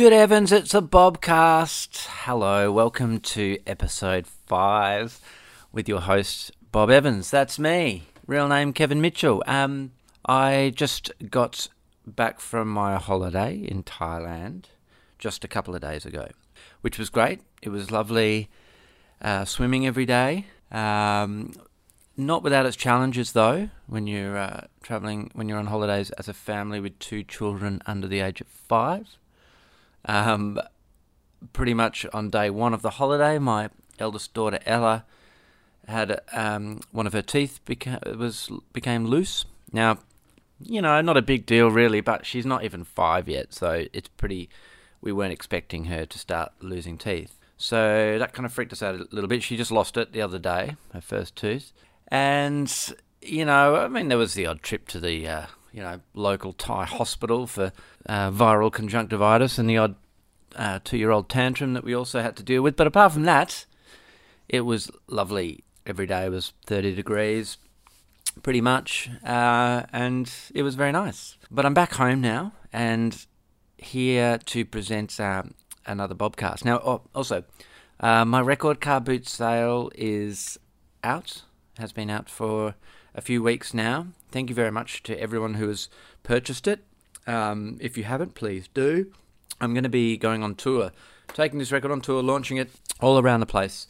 [0.00, 2.06] Good Evans, it's a Bobcast.
[2.24, 5.20] Hello, welcome to episode five
[5.72, 7.30] with your host Bob Evans.
[7.30, 8.04] That's me.
[8.26, 9.44] Real name Kevin Mitchell.
[9.46, 9.92] Um,
[10.24, 11.68] I just got
[12.06, 14.68] back from my holiday in Thailand
[15.18, 16.28] just a couple of days ago,
[16.80, 17.42] which was great.
[17.60, 18.48] It was lovely
[19.20, 20.46] uh, swimming every day.
[20.72, 21.52] Um,
[22.16, 23.68] not without its challenges, though.
[23.86, 28.08] When you're uh, traveling, when you're on holidays as a family with two children under
[28.08, 29.18] the age of five,
[30.04, 30.60] um,
[31.52, 35.04] pretty much on day one of the holiday, my eldest daughter Ella
[35.86, 39.44] had um, one of her teeth beca- was became loose.
[39.72, 39.98] Now,
[40.62, 44.08] you know, not a big deal really, but she's not even five yet, so it's
[44.08, 44.48] pretty.
[45.02, 48.94] We weren't expecting her to start losing teeth, so that kind of freaked us out
[48.94, 49.42] a little bit.
[49.42, 51.72] She just lost it the other day, her first tooth,
[52.08, 56.00] and you know, I mean, there was the odd trip to the uh, you know
[56.14, 57.72] local Thai hospital for
[58.06, 59.94] uh, viral conjunctivitis and the odd
[60.56, 62.76] uh, two-year-old tantrum that we also had to deal with.
[62.76, 63.66] But apart from that,
[64.48, 65.64] it was lovely.
[65.86, 67.56] Every day was 30 degrees,
[68.42, 71.36] pretty much, uh, and it was very nice.
[71.50, 73.26] But I'm back home now and
[73.78, 75.42] here to present uh,
[75.86, 76.64] another Bobcast.
[76.64, 77.44] Now, oh, also,
[77.98, 80.58] uh, my record car boot sale is
[81.02, 81.42] out,
[81.78, 82.74] has been out for
[83.14, 84.08] a few weeks now.
[84.30, 85.88] Thank you very much to everyone who has
[86.22, 86.84] purchased it.
[87.26, 89.12] Um, if you haven't, please do.
[89.60, 90.92] I'm going to be going on tour,
[91.28, 93.88] taking this record on tour, launching it all around the place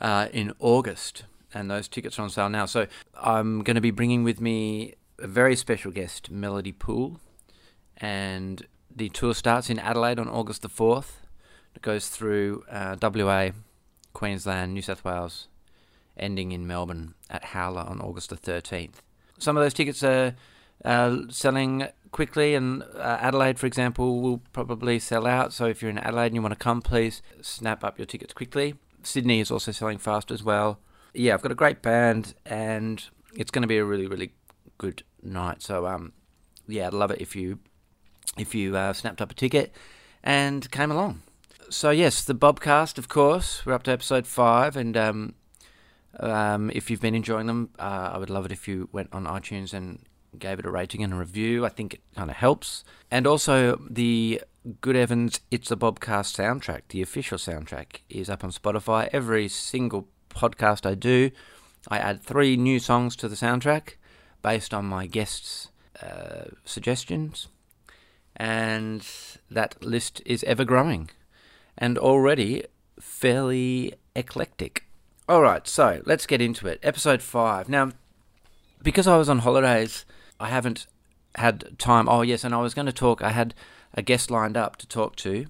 [0.00, 2.66] uh, in August, and those tickets are on sale now.
[2.66, 7.18] So I'm going to be bringing with me a very special guest, Melody Pool,
[7.96, 11.12] and the tour starts in Adelaide on August the 4th.
[11.74, 13.50] It goes through uh, WA,
[14.12, 15.48] Queensland, New South Wales,
[16.16, 18.96] ending in Melbourne at Howler on August the 13th.
[19.38, 20.34] Some of those tickets are
[20.84, 25.52] uh, selling quickly, and uh, Adelaide, for example, will probably sell out.
[25.52, 28.32] So if you're in Adelaide and you want to come, please snap up your tickets
[28.32, 28.74] quickly.
[29.02, 30.80] Sydney is also selling fast as well.
[31.14, 33.04] Yeah, I've got a great band, and
[33.34, 34.32] it's going to be a really, really
[34.76, 35.62] good night.
[35.62, 36.12] So um,
[36.66, 37.58] yeah, I'd love it if you
[38.36, 39.72] if you uh, snapped up a ticket
[40.22, 41.22] and came along.
[41.70, 43.64] So yes, the Bobcast, of course.
[43.66, 45.34] We're up to episode five, and um,
[46.20, 49.24] um, if you've been enjoying them, uh, I would love it if you went on
[49.24, 50.04] iTunes and
[50.38, 51.64] gave it a rating and a review.
[51.64, 52.84] I think it kind of helps.
[53.10, 54.42] And also, the
[54.80, 59.08] Good Evans It's a Bobcast soundtrack, the official soundtrack, is up on Spotify.
[59.12, 61.30] Every single podcast I do,
[61.88, 63.94] I add three new songs to the soundtrack
[64.42, 65.68] based on my guests'
[66.02, 67.48] uh, suggestions.
[68.36, 69.06] And
[69.50, 71.10] that list is ever growing
[71.76, 72.64] and already
[73.00, 74.87] fairly eclectic.
[75.28, 76.80] All right, so let's get into it.
[76.82, 77.68] Episode 5.
[77.68, 77.90] Now,
[78.82, 80.06] because I was on holidays,
[80.40, 80.86] I haven't
[81.34, 82.08] had time.
[82.08, 83.20] Oh, yes, and I was going to talk.
[83.20, 83.54] I had
[83.92, 85.44] a guest lined up to talk to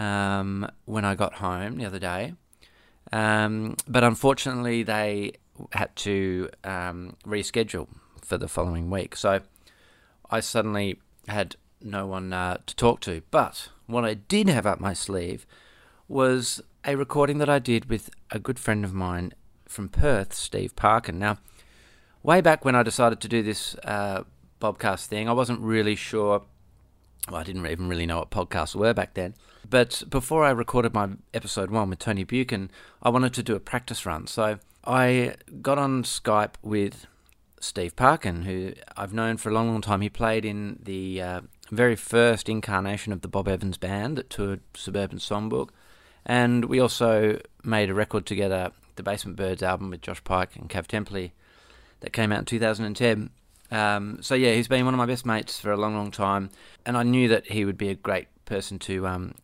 [0.00, 2.34] um, when I got home the other day.
[3.12, 5.34] Um, but unfortunately, they
[5.70, 7.86] had to um, reschedule
[8.20, 9.14] for the following week.
[9.14, 9.42] So
[10.28, 10.98] I suddenly
[11.28, 13.22] had no one uh, to talk to.
[13.30, 15.46] But what I did have up my sleeve
[16.08, 19.32] was a recording that I did with a good friend of mine
[19.66, 21.18] from Perth, Steve Parkin.
[21.18, 21.38] Now,
[22.22, 24.24] way back when I decided to do this uh,
[24.60, 26.42] podcast thing, I wasn't really sure.
[27.28, 29.34] Well, I didn't even really know what podcasts were back then.
[29.68, 32.70] But before I recorded my episode one with Tony Buchan,
[33.02, 34.26] I wanted to do a practice run.
[34.26, 37.06] So I got on Skype with
[37.60, 40.02] Steve Parkin, who I've known for a long, long time.
[40.02, 41.40] He played in the uh,
[41.70, 45.70] very first incarnation of the Bob Evans band that toured Suburban Songbook.
[46.26, 50.68] And we also made a record together, the Basement Birds album with Josh Pyke and
[50.68, 51.32] Kav Temperley,
[52.00, 53.30] that came out in 2010.
[53.70, 56.50] Um, so yeah, he's been one of my best mates for a long, long time,
[56.86, 59.34] and I knew that he would be a great person to um,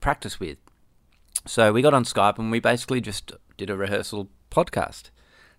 [0.00, 0.58] practice with.
[1.46, 5.10] So we got on Skype and we basically just did a rehearsal podcast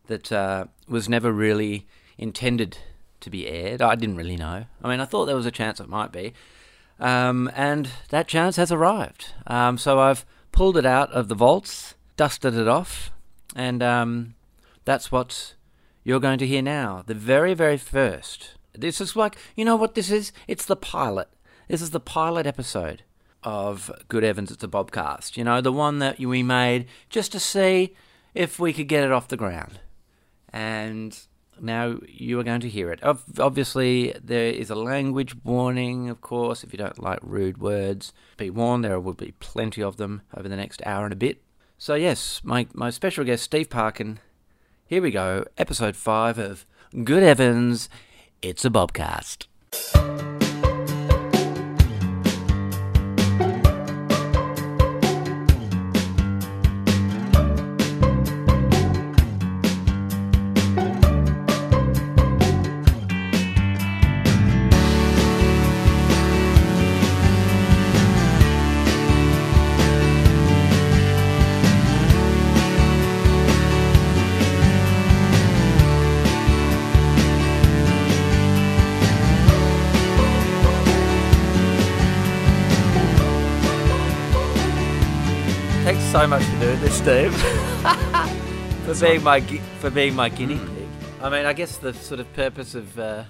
[0.08, 2.78] that uh, was never really intended
[3.22, 3.82] to be aired.
[3.82, 4.66] I didn't really know.
[4.84, 6.34] I mean, I thought there was a chance it might be,
[7.00, 9.34] um, and that chance has arrived.
[9.46, 10.26] Um, so I've
[10.58, 13.12] pulled it out of the vaults, dusted it off,
[13.56, 14.34] and um,
[14.86, 15.54] that's what
[16.04, 17.04] you're going to hear now.
[17.06, 18.56] The very, very first.
[18.74, 20.32] This is like, you know what this is?
[20.48, 21.30] It's the pilot.
[21.68, 23.04] This is the pilot episode
[23.44, 25.38] of Good Evans, It's a Bobcast.
[25.38, 27.96] You know, the one that we made just to see
[28.34, 29.80] if we could get it off the ground.
[30.52, 31.16] And
[31.62, 33.00] now you are going to hear it.
[33.40, 38.14] Obviously, there is a language warning, of course, if you don't like rude words.
[38.38, 41.42] Be warned, there will be plenty of them over the next hour and a bit.
[41.78, 44.20] So, yes, my, my special guest, Steve Parkin.
[44.86, 46.66] Here we go, episode 5 of
[47.04, 47.90] Good Evans,
[48.42, 49.48] It's a Bobcast.
[86.82, 87.34] This, Steve.
[88.86, 89.42] for being my
[89.80, 90.88] for being my guinea pig.
[91.22, 93.24] I mean, I guess the sort of purpose of uh,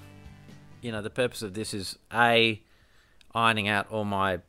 [0.81, 2.61] you know the purpose of this is a
[3.33, 4.39] ironing out all my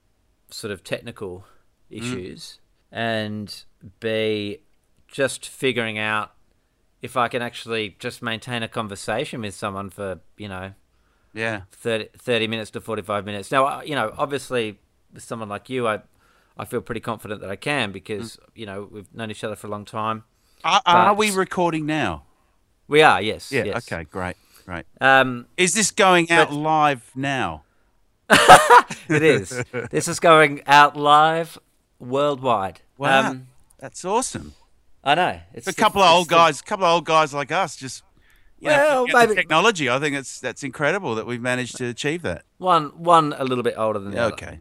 [0.50, 1.44] sort of technical
[1.90, 2.60] issues,
[2.92, 3.64] and
[4.00, 4.58] b
[5.06, 6.32] just figuring out
[7.00, 10.72] if I can actually just maintain a conversation with someone for you know
[11.32, 11.62] Yeah.
[11.72, 13.50] 30, 30 minutes to 45 minutes.
[13.50, 14.78] Now, you know, obviously,
[15.14, 16.00] with someone like you, I,
[16.58, 19.66] I feel pretty confident that I can because, you know, we've known each other for
[19.68, 20.24] a long time.
[20.64, 22.24] Are, are we recording now?
[22.88, 23.52] We are, yes.
[23.52, 23.64] Yeah.
[23.64, 23.90] yes.
[23.90, 24.04] Okay.
[24.04, 24.36] Great.
[24.66, 24.84] Great.
[25.00, 27.64] Um, Is this going out But- live now?
[29.08, 29.62] it is.
[29.90, 31.58] this is going out live
[31.98, 32.80] worldwide.
[32.98, 33.30] Wow.
[33.30, 33.46] Um,
[33.78, 34.54] That's awesome.
[35.04, 35.40] I know.
[35.54, 38.02] It's A the- couple of old guys, a couple of old guys like us, just
[38.60, 39.88] you Well, the maybe- technology.
[39.88, 42.42] I think it's that's incredible that we've managed to achieve that.
[42.58, 44.32] one, one a little bit older than the other.
[44.34, 44.60] Okay.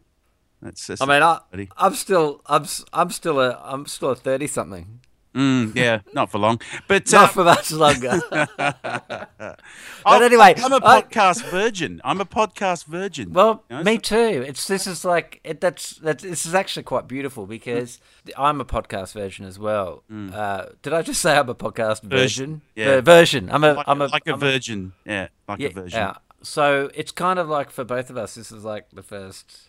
[0.62, 1.38] That's, that's I mean, I,
[1.76, 5.00] I'm still, I'm, I'm still a, I'm still a thirty something.
[5.34, 6.60] Mm, yeah, not for long.
[6.88, 8.20] But Not uh, for much longer.
[8.58, 12.00] I'm- anyway, I'm a I- podcast virgin.
[12.04, 13.32] I'm a podcast virgin.
[13.32, 14.00] Well, You know, me so-
[14.32, 14.42] too.
[14.42, 18.00] It's this is like it, that's that's this is actually quite beautiful because
[18.36, 20.02] I'm a podcast version as well.
[20.10, 22.62] Uh, did I just say I'm a podcast version?
[22.74, 22.86] yeah.
[22.96, 23.48] Ver- version.
[23.52, 24.92] I'm a like, am a like a I'm virgin.
[25.04, 25.98] yeah, like yeah, a virgin.
[26.00, 26.14] yeah.
[26.42, 28.34] So it's kind of like for both of us.
[28.34, 29.67] This is like the first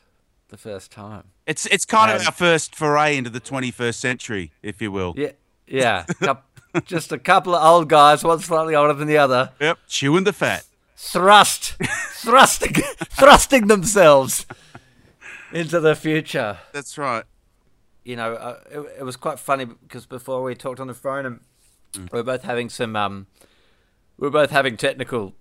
[0.50, 1.24] the first time.
[1.48, 5.14] It's it's kind of Um, our first foray into the 21st century, if you will.
[5.18, 5.32] Yeah,
[5.68, 6.06] yeah.
[6.86, 10.34] Just a couple of old guys, one slightly older than the other, Yep, chewing the
[10.34, 10.66] fat.
[10.96, 11.74] thrust,
[12.12, 14.46] thrusting, thrusting themselves
[15.52, 16.60] into the future.
[16.74, 17.24] That's right.
[18.04, 21.26] you know, uh, it, it was quite funny because before we talked on the phone
[21.26, 21.40] and
[22.12, 23.26] we were both having some, um,
[24.20, 25.34] we were both having technical,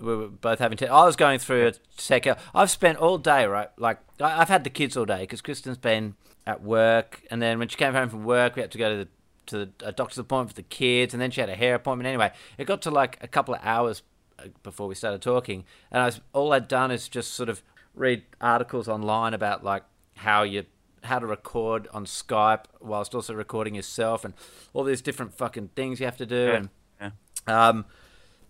[0.00, 0.78] we were both having.
[0.78, 2.26] Te- I was going through a tech.
[2.54, 3.68] I've spent all day, right?
[3.76, 6.14] Like I- I've had the kids all day because Kristen's been
[6.46, 9.04] at work, and then when she came home from work, we had to go to
[9.04, 9.08] the
[9.46, 12.06] to the, a doctor's appointment for the kids, and then she had a hair appointment.
[12.06, 14.02] Anyway, it got to like a couple of hours
[14.38, 17.62] uh, before we started talking, and I was all I'd done is just sort of
[17.94, 19.82] read articles online about like
[20.16, 20.64] how you
[21.02, 24.34] how to record on Skype whilst also recording yourself, and
[24.72, 26.68] all these different fucking things you have to do, and
[27.00, 27.10] Yeah.
[27.68, 27.86] um,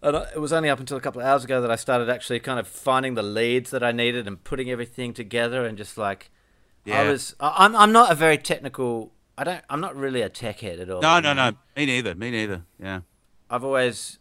[0.02, 2.40] and it was only up until a couple of hours ago that I started actually
[2.40, 6.30] kind of finding the leads that I needed and putting everything together and just like
[6.90, 7.34] I was.
[7.40, 9.12] I'm I'm not a very technical.
[9.36, 9.64] I don't.
[9.68, 11.00] I'm not really a tech head at all.
[11.00, 11.50] No, no, know?
[11.50, 11.56] no.
[11.76, 12.14] Me neither.
[12.14, 12.62] Me neither.
[12.78, 13.00] Yeah.
[13.48, 14.18] I've always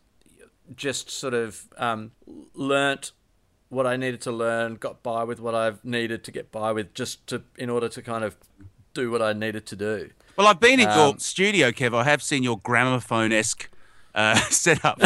[0.76, 2.12] just sort of um,
[2.54, 3.12] learnt
[3.70, 6.94] what I needed to learn, got by with what I've needed to get by with,
[6.94, 8.38] just to in order to kind of
[8.94, 10.10] do what I needed to do.
[10.36, 11.94] Well, I've been in your Um, studio, Kev.
[11.94, 13.70] I have seen your gramophone esque
[14.16, 14.98] uh, setup.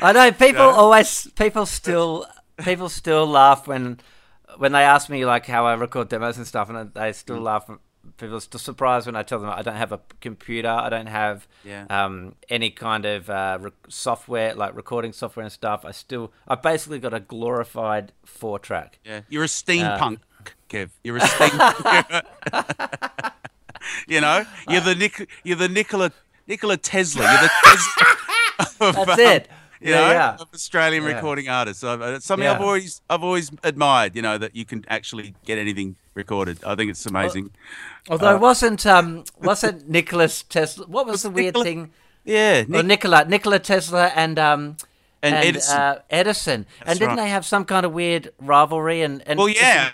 [0.00, 0.70] I know people know?
[0.70, 2.26] always people still
[2.64, 4.00] people still laugh when
[4.58, 7.42] when they ask me like how I record demos and stuff, and they still Mm.
[7.44, 7.70] laugh.
[8.18, 11.06] People are still surprised when I tell them I don't have a computer, I don't
[11.06, 11.86] have Yeah.
[11.88, 15.84] um, any kind of uh, rec- software like recording software and stuff.
[15.84, 18.98] I still I basically got a glorified four track.
[19.04, 19.20] yeah.
[19.28, 20.18] You're a Uh, steampunk,
[20.68, 20.90] Kev.
[21.04, 22.22] You're a steampunk.
[24.08, 26.10] you know, you're the Nic- you're the Nikola
[26.46, 27.22] Nikola Tesla.
[27.22, 28.90] You're the Tesla.
[29.00, 29.48] of, That's um, it.
[29.80, 30.36] You Yeah, know, yeah.
[30.54, 31.14] Australian Yeah.
[31.16, 31.82] recording artists.
[31.82, 34.14] I've, uh, it's something I've always I've always admired.
[34.14, 36.62] You know that you can actually get anything recorded.
[36.64, 37.50] I think it's amazing.
[38.08, 40.86] Although it wasn't um wasn't Nicholas Tesla?
[40.86, 41.90] What was, Was the weird Nikola- thing?
[42.24, 44.76] yeah, Or Nick, Nikola Nikola Tesla and um
[45.22, 45.76] And Edison.
[45.78, 46.66] Uh, Edison.
[46.86, 47.24] and didn't right.
[47.24, 49.02] they have some kind of weird rivalry?
[49.02, 49.90] And, and Well, yeah,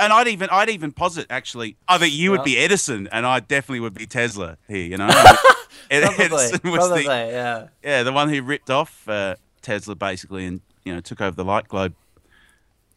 [0.00, 1.76] and I'd even I'd even posit actually.
[1.88, 4.84] I think you would be Edison, and I definitely would be Tesla here.
[4.84, 5.08] You know,
[5.90, 7.66] Probably, Edison was probably, the yeah.
[7.82, 11.44] yeah the one who ripped off uh, Tesla basically, and you know took over the
[11.44, 11.94] light globe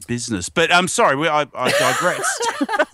[0.07, 0.49] business.
[0.49, 2.47] But I'm sorry, we, I, I digressed.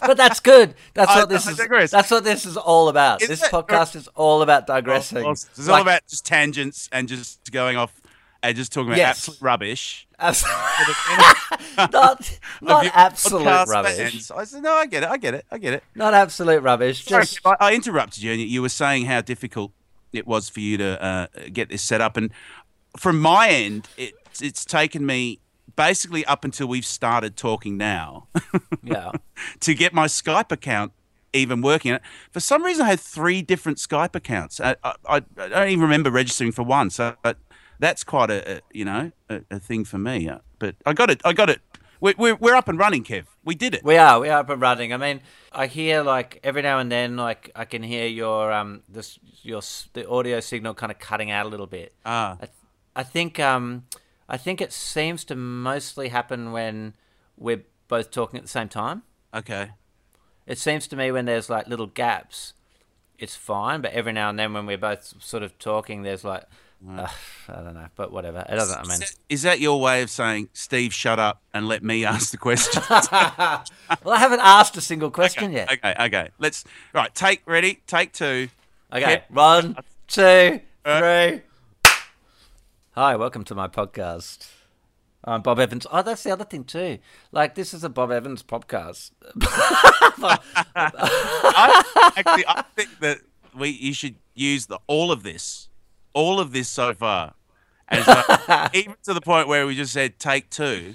[0.00, 0.74] But that's good.
[0.94, 1.56] That's I- what this I is.
[1.56, 1.90] digress.
[1.90, 3.22] That's what this is all about.
[3.22, 3.50] Is this it?
[3.50, 5.24] podcast is all about digressing.
[5.26, 8.00] it's all about just tangents and just going off
[8.44, 9.18] and just talking about Yes.
[9.18, 10.06] absolute rubbish.
[10.18, 10.44] abs-
[11.92, 14.30] not not absolute rubbish.
[14.30, 15.84] I said, no, I get it, I get it, I get it.
[15.94, 17.04] Not absolute rubbish.
[17.04, 19.72] Sorry, Just I, I interrupted you, and you were saying how difficult
[20.12, 22.16] it was for you to uh, get this set up.
[22.16, 22.30] And
[22.96, 25.40] from my end, it, it's taken me
[25.74, 28.28] basically up until we've started talking now
[28.82, 29.10] yeah.
[29.60, 30.92] to get my Skype account
[31.32, 31.98] even working.
[32.30, 34.60] For some reason, I had three different Skype accounts.
[34.60, 36.90] I, I, I don't even remember registering for one.
[36.90, 37.16] So
[37.84, 40.28] that's quite a, a you know a, a thing for me.
[40.28, 41.20] Uh, But I got it.
[41.24, 41.60] I got it.
[42.00, 43.24] We're, we're, we're up and running, Kev.
[43.44, 43.82] We did it.
[43.82, 44.92] We are, we are up and running.
[44.92, 45.20] I mean,
[45.52, 49.62] I hear like every now and then, like I can hear your um this your
[49.92, 51.92] the audio signal kind of cutting out a little bit.
[52.04, 52.58] Ah, I, th-
[52.96, 53.84] I think um
[54.28, 56.94] I think it seems to mostly happen when
[57.36, 59.02] we're both talking at the same time.
[59.32, 59.70] okay.
[60.46, 62.52] It seems to me when there's like little gaps,
[63.18, 63.80] it's fine.
[63.80, 66.44] But every now and then when we're both sort of talking, there's like,
[66.88, 67.08] uh,
[67.48, 68.44] I don't know, but whatever.
[68.48, 68.78] It doesn't.
[68.78, 72.30] I mean, Is that- your way of saying, Steve, shut up and let me ask
[72.30, 72.82] the question?
[72.90, 75.72] well, I haven't asked a single question yet.
[75.72, 76.28] okay, okay.
[76.38, 77.14] Let's right.
[77.14, 77.80] Take ready.
[77.86, 78.48] Take two.
[78.92, 79.30] Okay, Yep.
[79.30, 79.76] one,
[80.08, 81.42] two, Uh, three.
[82.92, 84.46] Hi, welcome to my podcast.
[85.24, 85.86] I'm Bob Evans.
[85.90, 86.98] Oh, that's the other thing too.
[87.32, 89.10] Like, this is a Bob Evans podcast.
[89.40, 90.38] I,
[92.16, 93.18] actually, I think that
[93.56, 95.68] we you should use the all of this,
[96.14, 97.34] all of this so far,
[97.88, 100.94] as like, even to the point where we just said take two.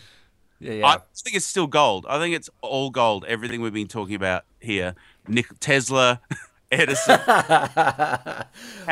[0.60, 0.88] Yeah, yeah.
[0.88, 2.06] I think it's still gold.
[2.10, 3.24] I think it's all gold.
[3.28, 4.96] Everything we've been talking about here,
[5.28, 6.20] Nick Tesla,
[6.72, 8.46] Edison, how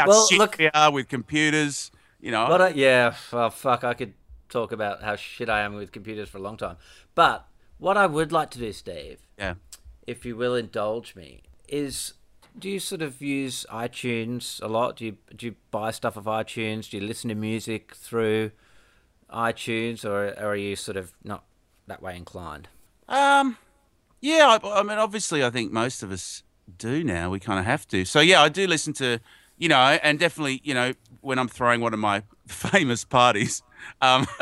[0.05, 1.91] Well, shit look- we are with computers.
[2.19, 3.13] You know, yeah.
[3.31, 3.83] Oh, fuck.
[3.83, 4.13] I could
[4.49, 6.77] talk about how shit I am with computers for a long time.
[7.15, 7.45] But
[7.77, 9.55] what I would like to do, Steve, yeah.
[10.07, 12.13] if you will indulge me, is
[12.59, 14.97] do you sort of use iTunes a lot?
[14.97, 16.89] Do you do you buy stuff off iTunes?
[16.89, 18.51] Do you listen to music through
[19.31, 21.43] iTunes, or, or are you sort of not
[21.87, 22.67] that way inclined?
[23.07, 23.57] Um,
[24.21, 26.43] yeah, I, I mean, obviously, I think most of us
[26.77, 27.29] do now.
[27.29, 28.05] We kind of have to.
[28.05, 29.19] So yeah, I do listen to,
[29.57, 33.61] you know, and definitely, you know, when I'm throwing one of my famous parties,
[34.01, 34.27] um,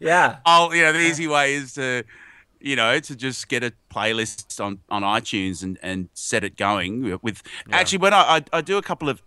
[0.00, 0.38] Yeah.
[0.46, 2.04] I'll, you know, the easy way is to,
[2.64, 7.18] you know, to just get a playlist on on iTunes and and set it going
[7.22, 7.42] with.
[7.70, 9.22] Actually, when I, I I do a couple of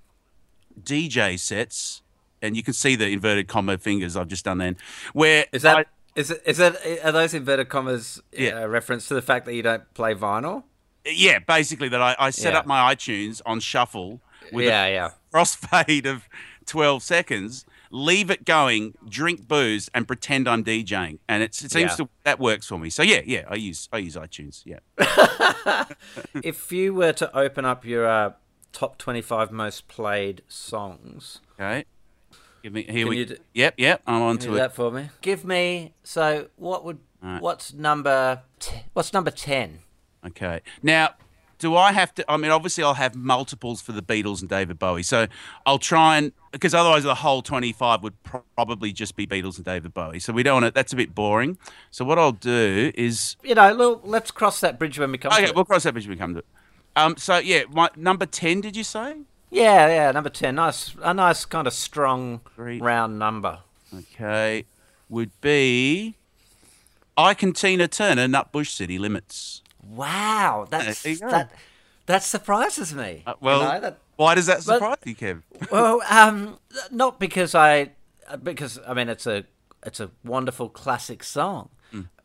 [0.82, 2.01] DJ sets.
[2.39, 4.77] And you can see the inverted comma fingers I've just done then.
[5.13, 8.60] Where Is that I- is it, is that are those inverted commas uh, Yeah.
[8.60, 10.63] a reference to the fact that you don't play vinyl?
[11.03, 12.60] yeah, basically that I, I set Yeah.
[12.60, 14.22] up my iTunes on shuffle
[14.53, 15.10] with yeah, a yeah.
[15.34, 16.29] crossfade of
[16.67, 21.20] 12 seconds, leave it going, drink booze, and pretend I'm DJing.
[21.29, 22.06] And it's, it seems Yeah.
[22.06, 22.89] to that works for me.
[22.89, 24.63] So yeah, yeah, I use I use iTunes.
[24.65, 24.79] Yeah.
[26.44, 28.32] If you were to open up your uh,
[28.72, 31.86] top twenty-five most played songs, Okay.
[32.63, 33.17] Give me here we.
[33.20, 34.01] you d- yep, yep.
[34.08, 34.58] I'm on to it.
[34.58, 35.10] that for me.
[35.22, 37.41] Give me so what would Alright.
[37.41, 39.79] what's number t- what's number ten?
[40.25, 40.62] Okay.
[40.84, 41.12] Now,
[41.60, 42.32] do I have to?
[42.32, 45.04] I mean, obviously, I'll have multiples for the Beatles and David Bowie.
[45.04, 45.28] So
[45.66, 49.66] I'll try and because otherwise the whole twenty-five would pro- probably just be Beatles and
[49.66, 50.20] David Bowie.
[50.20, 50.74] So we don't want it.
[50.74, 51.58] That's a bit boring.
[51.92, 55.32] So what I'll do is You know, let's cross that bridge when we come.
[55.32, 55.44] okay.
[55.46, 55.56] to it.
[55.56, 56.46] We'll cross that bridge when we come to it.
[56.96, 57.18] Um.
[57.18, 58.62] So yeah, my number ten.
[58.62, 59.16] Did you say?
[59.50, 60.56] Yeah, yeah, number ten.
[60.56, 62.80] Nice, a nice kind of strong Three.
[62.80, 63.60] round number.
[63.98, 64.66] Okay,
[65.10, 66.16] would be.
[67.20, 69.64] I can Tina Turner, Nutbush City Limits.
[69.89, 71.29] Wow, that's there you go.
[71.29, 71.51] that.
[72.08, 73.24] That surprises me.
[73.27, 75.44] Uh, well, You know, that- why does that But- surprise you, Kev?
[75.72, 76.58] well, um,
[76.91, 77.91] not because I,
[78.41, 79.44] because I mean it's a
[79.86, 81.70] it's a wonderful classic song,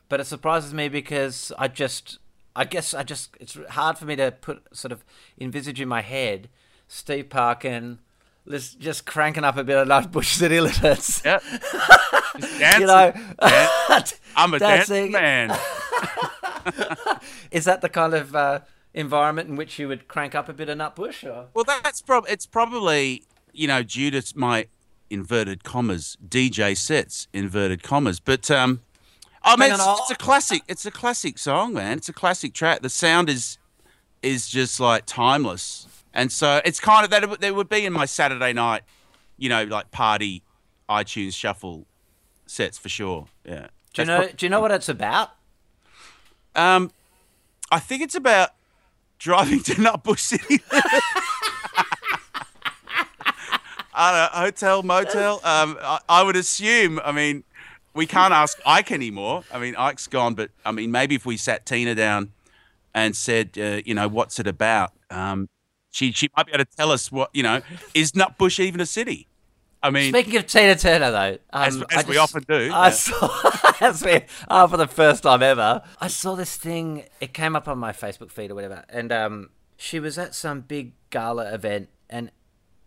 [0.09, 2.19] but it surprises me because I just
[2.57, 5.05] I guess I just it's hard for me to put sort of
[5.41, 6.49] envisage in my head
[6.89, 7.99] Steve Parkin.
[8.45, 11.23] lis- Just cranking up a bit of Nutbush City Limits.
[11.25, 11.39] Yeah.
[12.59, 12.81] Just.
[12.81, 13.13] You know,
[14.37, 15.13] I'm a dancing.
[15.13, 15.59] dancing man.
[17.53, 18.61] Is that the kind of uh,
[18.95, 21.25] environment in which you would crank up a bit of Nutbush?
[21.25, 21.49] Or?
[21.55, 24.67] Well, that's prob it's probably you know due to my
[25.11, 28.81] inverted commas DJ sets inverted commas, but um,
[29.43, 30.63] I mean it's, it's a classic.
[30.67, 31.99] It's a classic song, man.
[31.99, 32.81] It's a classic track.
[32.83, 33.59] The sound is
[34.23, 37.41] is just like timeless, and so it's kind of that.
[37.41, 38.83] There would be in my Saturday night,
[39.37, 40.43] you know, like party
[40.89, 41.87] iTunes shuffle
[42.47, 43.27] sets for sure.
[43.45, 43.69] Yeah.
[43.93, 44.29] Do you know?
[44.29, 45.33] do you know what it's about?
[46.55, 46.91] Um,
[47.73, 48.51] I think it's about
[49.19, 50.63] driving to Nutbush City.
[53.95, 55.35] I don't know, hotel, motel.
[55.43, 57.01] Um, I, I would assume.
[57.03, 57.45] I mean,
[57.95, 59.45] we can't ask Ike anymore.
[59.51, 62.33] I mean, Ike's gone, but I mean, maybe if we sat Tina down
[62.95, 64.93] and said, uh, you know, what's it about?
[65.11, 65.49] Um,
[65.91, 67.63] she she might be able to tell us what you know.
[67.95, 69.29] Is Nutbush even a city?
[69.83, 72.91] I mean, Speaking of Tina Turner, though, um, As- as we often do, I yeah.
[72.91, 75.83] saw as we uh, for the first time ever.
[76.01, 77.05] I saw this thing.
[77.21, 80.61] It came up on my Facebook feed or whatever, and um, she was at some
[80.61, 82.31] big gala event, and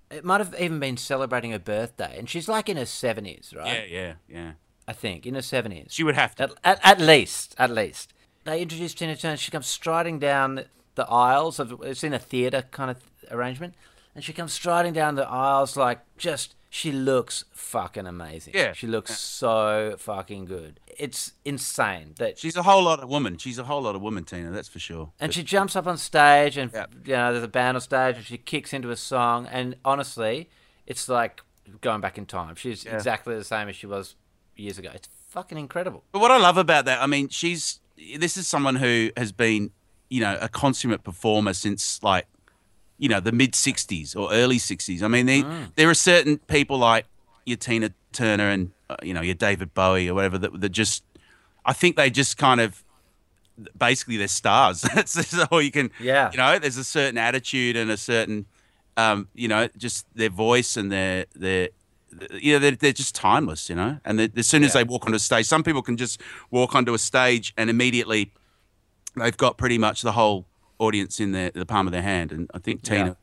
[0.10, 2.16] it might have even been celebrating her birthday.
[2.18, 3.90] And she's like in her seventies, right?
[3.90, 4.14] yeah, yeah.
[4.30, 4.52] Yeah.
[4.88, 5.88] I think in her seventies.
[5.90, 6.44] She would have to.
[6.44, 8.14] At, at, at least, at least.
[8.46, 9.36] They introduced Tina Turner.
[9.38, 10.64] She comes striding down
[10.96, 11.82] the aisles of.
[11.84, 12.98] It's in a theatre kind of
[13.32, 13.74] arrangement,
[14.14, 16.56] and she comes striding down the aisles like just.
[16.78, 18.54] She looks fucking amazing.
[18.54, 18.74] Yeah.
[18.74, 20.82] She looks so fucking good.
[20.98, 22.38] It's insane that.
[22.38, 23.38] She's a whole lot of woman.
[23.38, 24.52] She's a whole lot of woman, Tina.
[24.52, 25.14] That's for sure.
[25.18, 26.88] and she jumps up on stage, and Yeah.
[27.06, 29.48] you know, there's a band on stage, and she kicks into a song.
[29.48, 30.50] And honestly,
[30.86, 31.40] it's like
[31.80, 32.56] going back in time.
[32.56, 34.16] She's exactly the same as she was
[34.58, 34.92] years ago.
[34.94, 36.04] It's fucking incredible.
[36.12, 37.80] But what I love about that, I mean, she's
[38.18, 39.72] this is someone who has been,
[40.10, 42.28] you know, a consummate performer since like,
[42.98, 45.02] you know, the mid '60s or early '60s.
[45.02, 45.44] I mean, they,
[45.76, 47.06] there are certain people like
[47.46, 51.04] your Tina Turner and uh, you know your David Bowie or whatever that that just,
[51.66, 52.84] I think they just kind of,
[53.78, 54.82] basically they're stars.
[54.96, 55.92] That's, all you can.
[56.00, 56.32] Yeah.
[56.32, 58.46] You know, there's a certain attitude and a certain,
[58.98, 61.70] um, you know, just their voice and their their.
[62.32, 63.98] You know, they're, they're just timeless, you know.
[64.06, 64.84] And as soon as Yeah.
[64.84, 68.32] they walk onto a stage, some people can just walk onto a stage and immediately
[69.18, 70.46] they've got pretty much the whole
[70.80, 72.32] audience in their the palm of their hand.
[72.32, 73.14] And I think Tina Yeah.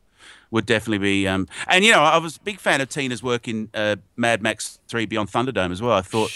[0.51, 1.27] would definitely be.
[1.27, 4.41] Um, and you know, I was a big fan of Tina's work in uh, Mad
[4.41, 5.93] Max Three Beyond Thunderdome as well.
[5.93, 6.31] I thought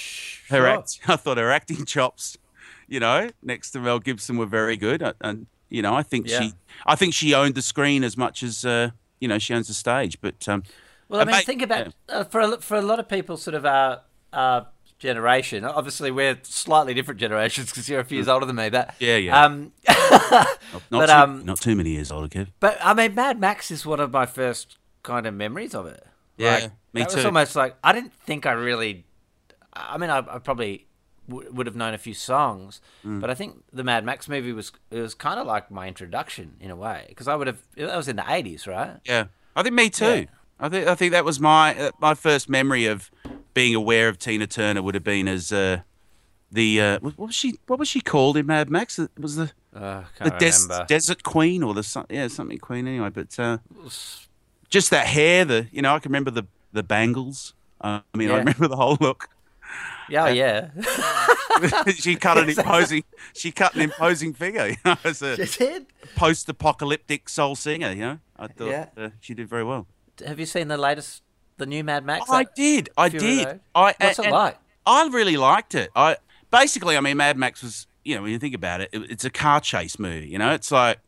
[0.49, 2.37] her act, I thought her acting chops,
[2.87, 5.01] you know, next to Mel Gibson were very good.
[5.03, 6.39] Uh, And you know, I think Yeah.
[6.41, 6.53] she,
[6.85, 9.73] I think she owned the screen as much as uh, you know she owns the
[9.73, 10.19] stage.
[10.21, 10.63] But um,
[11.09, 13.55] Well, I uh, mean, think about uh, for a, for a lot of people, sort
[13.55, 14.01] of our
[14.33, 14.67] our
[14.99, 15.63] generation.
[15.65, 18.69] Obviously, we're slightly different generations because you're a few years older than me.
[18.69, 19.43] But Yeah, yeah.
[19.45, 20.57] Um, not,
[20.89, 22.47] but, too, um, not too many years older, Kev.
[22.59, 26.05] but I mean, Mad Max is one of my first kind of memories of it.
[26.37, 26.63] Yeah, Like,
[26.93, 27.25] me that Was too.
[27.25, 29.05] almost like I didn't think I really.
[29.73, 30.87] I mean, I, I probably
[31.29, 33.21] w- would have known a few songs, Mm.
[33.21, 36.55] but I think the Mad Max movie was it was kind of like my introduction
[36.59, 38.97] in a way because I would have that was in the eighties, right?
[39.05, 39.25] Yeah,
[39.55, 40.05] I think me too.
[40.05, 40.25] Yeah.
[40.59, 43.11] I think I think that was my uh, my first memory of
[43.61, 45.77] being aware of Tina Turner would have been as uh,
[46.51, 48.99] the uh, what was she what was she called in Mad Max?
[48.99, 53.09] It was the Uh, the des- desert queen or the yeah something queen anyway.
[53.19, 53.57] But uh,
[54.75, 57.53] just that hair, the you know I can remember the the bangles.
[57.81, 59.21] Uh, I mean I remember the whole look.
[60.09, 60.59] yeah, oh, yeah.
[62.03, 64.67] she cut an imposing she cut an imposing figure.
[64.69, 65.85] You know, as a She did.
[66.15, 67.91] post-apocalyptic soul singer.
[67.91, 68.85] You know, I thought Yeah.
[68.97, 69.85] uh, she did very well.
[70.25, 71.21] Have you seen the latest,
[71.57, 72.29] the new Mad Max?
[72.29, 72.89] I did.
[72.97, 73.59] I did.
[73.75, 74.57] I, What's and- it like?
[74.85, 75.89] I really liked it.
[75.95, 76.15] I
[76.49, 79.25] basically, I mean, Mad Max was, you know, when you think about it, it it's
[79.25, 80.27] a car chase movie.
[80.27, 80.99] You know, it's like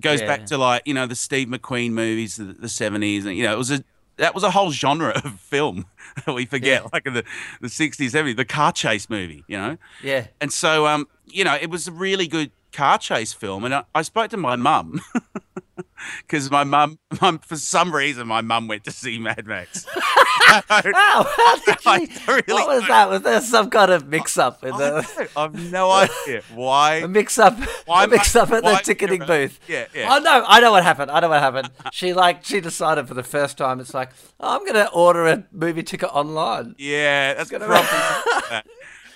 [0.00, 0.26] goes Yeah.
[0.26, 3.58] back to like you know the Steve McQueen movies, the, '70s, and you know, it
[3.58, 3.82] was a
[4.16, 5.86] that was a whole genre of film
[6.26, 6.88] that we forget, Yeah.
[6.92, 7.24] like in the
[7.62, 9.42] the '60s, '70s, the car chase movie.
[9.48, 10.26] You know, Yeah.
[10.40, 13.84] and so um, you know, it was a really good car chase film, and I,
[13.94, 15.00] I spoke to my mum.
[16.20, 19.86] Because my mum, mum, for some reason, my mum went to see Mad Max.
[20.46, 20.62] Oh,
[21.36, 23.08] how did I you, really what was don't- that?
[23.08, 25.28] Was there some kind of mix-up in I, the...
[25.36, 26.96] I have no idea why.
[26.96, 27.58] a mix-up?
[27.86, 29.58] Why a mix-up at the why- ticketing booth.
[29.66, 30.14] Yeah, yeah.
[30.14, 31.10] Oh no, I know what happened.
[31.10, 31.70] I know what happened.
[31.92, 33.80] She like she decided for the first time.
[33.80, 36.74] It's like oh, I'm gonna order a movie ticket online.
[36.78, 38.62] Yeah, that's gonna probably.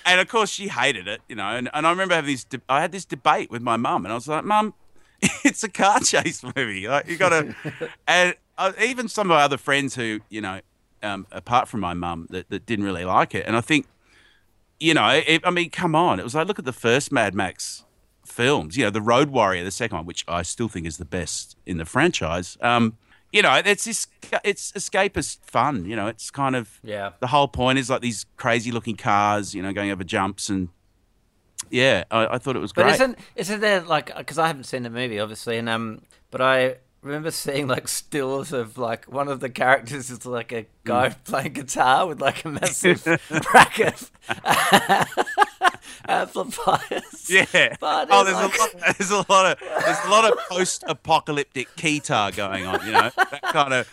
[0.05, 1.47] and of course, she hated it, you know.
[1.47, 2.43] And, and I remember having this.
[2.43, 4.73] De- I had this debate with my mum, and I was like, "Mum,
[5.43, 6.87] it's a car chase movie.
[6.87, 7.55] Like you got to."
[8.07, 10.59] and uh, even some of my other friends who, you know,
[11.03, 13.45] um, apart from my mum, that, that didn't really like it.
[13.45, 13.87] And I think,
[14.79, 17.33] you know, it, I mean, come on, it was like look at the first Mad
[17.33, 17.85] Max
[18.25, 18.77] films.
[18.77, 21.57] You know, the Road Warrior, the second one, which I still think is the best
[21.65, 22.57] in the franchise.
[22.61, 22.97] Um,
[23.31, 24.07] you know, it's this,
[24.43, 25.85] it's escapist fun.
[25.85, 27.11] You know, it's kind of Yeah.
[27.19, 30.69] the whole point is like these crazy looking cars, you know, going over jumps and
[31.69, 32.95] yeah, I, I thought it was But great.
[32.95, 36.75] isn't isn't there like because I haven't seen the movie obviously, and um, but I
[37.01, 41.15] remember seeing like stills of like one of the characters is like a guy Mm.
[41.25, 43.03] playing guitar with like a massive
[43.51, 44.09] bracket
[46.07, 47.29] amplifiers.
[47.29, 47.75] yeah.
[47.79, 48.97] But oh, there's like- a lot.
[48.97, 52.85] There's a lot of there's a lot of post-apocalyptic guitar going on.
[52.85, 53.87] You know, that kind of.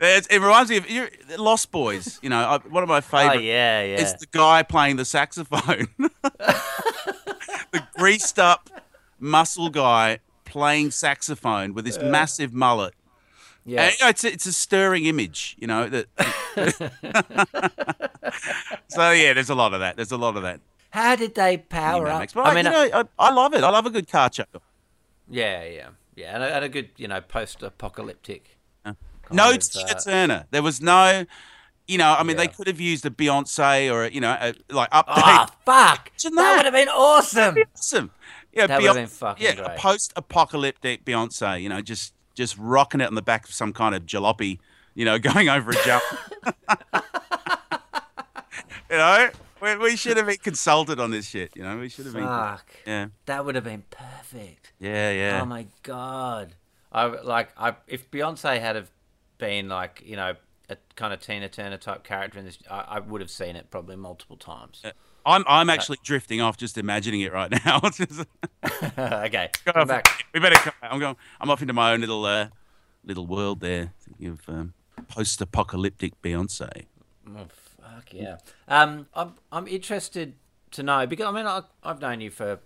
[0.00, 2.20] It, it reminds me of you Lost Boys.
[2.22, 3.38] You know, I, one of my favorite.
[3.38, 4.00] Oh yeah, yeah.
[4.00, 5.88] is the guy playing the saxophone.
[5.98, 8.70] the greased up
[9.18, 12.94] muscle guy playing saxophone with this massive mullet.
[13.64, 13.84] yeah.
[13.84, 15.88] And, you know, it's a, it's a stirring image, you know.
[15.88, 16.06] That.
[18.88, 19.96] so yeah, there's a lot of that.
[19.96, 20.60] There's a lot of that.
[20.90, 22.20] How did they power Mad up?
[22.20, 22.32] Max.
[22.32, 23.64] But I mean, you uh, know, I, I love it.
[23.64, 24.44] I love a good car show.
[25.28, 28.57] yeah, yeah, yeah, and a, and a good you know post-apocalyptic.
[29.30, 30.46] No of, Tina uh, Turner.
[30.50, 31.24] There was no,
[31.86, 32.14] you know.
[32.18, 35.04] I mean, they could have used a Beyonce or a, you know, a, like update.
[35.08, 36.10] Ah, fuck!
[36.22, 36.56] That that.
[36.56, 37.56] would have been awesome.
[37.74, 38.10] awesome.
[38.52, 39.66] Yeah, That Beyonce- been fucking yeah, great.
[39.66, 41.62] a post-apocalyptic Beyonce.
[41.62, 44.58] You know, just just rocking it on the back of some kind of jalopy.
[44.94, 46.02] You know, going over a jump.
[48.90, 51.52] you know, we, we should have been consulted on this shit.
[51.54, 52.24] You know, we should have been.
[52.24, 52.66] Fuck!
[52.86, 54.72] Yeah, That would have been perfect.
[54.80, 55.40] yeah, yeah.
[55.42, 56.54] Oh my god!
[56.92, 58.90] I like I if Beyonce had have
[59.38, 60.34] been like you know
[60.68, 63.70] a kind of Tina Turner type character in this, I, I would have seen it
[63.70, 64.82] probably multiple times.
[65.24, 67.80] I'm I'm actually drifting off just imagining it right now.
[68.90, 69.88] Okay, off.
[69.88, 70.24] back.
[70.34, 70.56] We better.
[70.56, 71.16] Come, I'm going.
[71.40, 72.48] I'm off into my own little uh,
[73.04, 73.92] little world there.
[74.00, 74.74] Thinking of um,
[75.08, 76.86] post-apocalyptic Beyonce.
[77.28, 78.38] Oh, fuck yeah.
[78.66, 80.34] Um, I'm I'm interested
[80.72, 82.60] to know because I mean I, I've known you for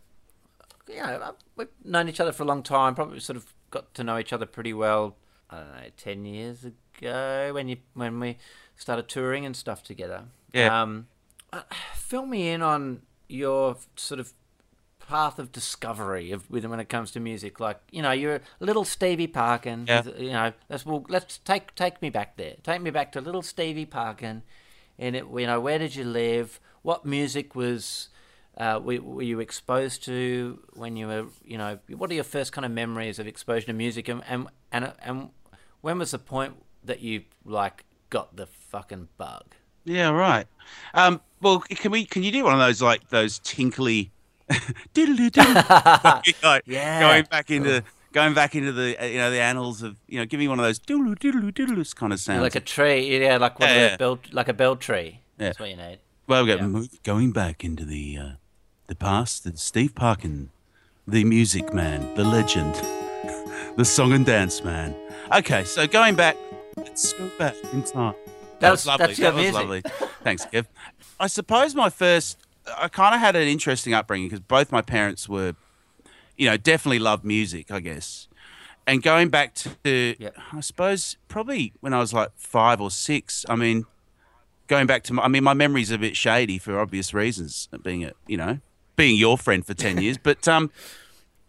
[0.88, 2.94] you know, we've known each other for a long time.
[2.94, 5.16] Probably sort of got to know each other pretty well.
[5.52, 8.38] I don't know, ten years ago when you when we
[8.76, 10.24] started touring and stuff together.
[10.52, 10.82] Yeah.
[10.82, 11.08] Um,
[11.52, 11.62] uh,
[11.94, 14.32] fill me in on your sort of
[14.98, 17.60] path of discovery of when it comes to music.
[17.60, 19.84] Like you know, you're little Stevie Parkin.
[19.86, 20.02] Yeah.
[20.16, 22.54] You know, let's well, let's take take me back there.
[22.62, 24.42] Take me back to little Stevie Parkin.
[24.98, 26.60] And it, you know, where did you live?
[26.82, 28.08] What music was
[28.56, 32.52] uh, were, were you exposed to when you were, you know, what are your first
[32.52, 35.30] kind of memories of exposure to music, and and and, and
[35.83, 39.45] when was the point that you like got the fucking bug?
[39.85, 40.47] Yeah, right.
[40.95, 42.05] Um, well, can we?
[42.07, 44.11] Can you do one of those like those tinkly,
[44.97, 47.01] like, Yeah.
[47.01, 50.38] going back into going back into the you know the annals of you know give
[50.38, 52.42] me one of those diddle diddle diddle kind of sounds.
[52.42, 53.97] Like a tree, yeah, like one Yeah, of yeah.
[53.97, 55.21] bell, like a bell tree.
[55.38, 55.47] Yeah.
[55.47, 55.99] That's what you need.
[56.27, 56.83] well, we got yeah.
[57.03, 58.29] going back into the uh,
[58.87, 59.45] the past.
[59.45, 60.51] The Steve Parkin,
[61.09, 62.75] the music man, the legend,
[63.77, 64.95] the song and dance man.
[65.30, 66.37] Okay, so going back,
[66.76, 68.14] let's go back in time.
[68.61, 69.06] That was That's- lovely.
[69.06, 69.82] that's that was lovely.
[70.22, 70.66] Thanks, Kev.
[71.18, 72.38] I suppose my first,
[72.76, 75.54] I kind of had an interesting upbringing because both my parents were,
[76.37, 78.28] you know, definitely loved music, I guess.
[78.87, 80.37] And going back to, Yep.
[80.52, 83.44] I suppose probably when I was like five or six.
[83.48, 83.85] I mean,
[84.66, 88.04] going back to, my, I mean, my memory's a bit shady for obvious reasons, being
[88.04, 88.58] a, you know,
[88.96, 90.18] being your friend for ten years.
[90.18, 90.70] But um,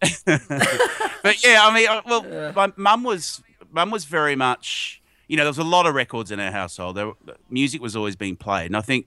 [0.26, 3.42] but yeah, I mean, well, my mum was
[3.74, 6.96] mum was very much, you know, there was a lot of records in our household.
[6.96, 7.12] There,
[7.50, 9.06] music was always being played, and I think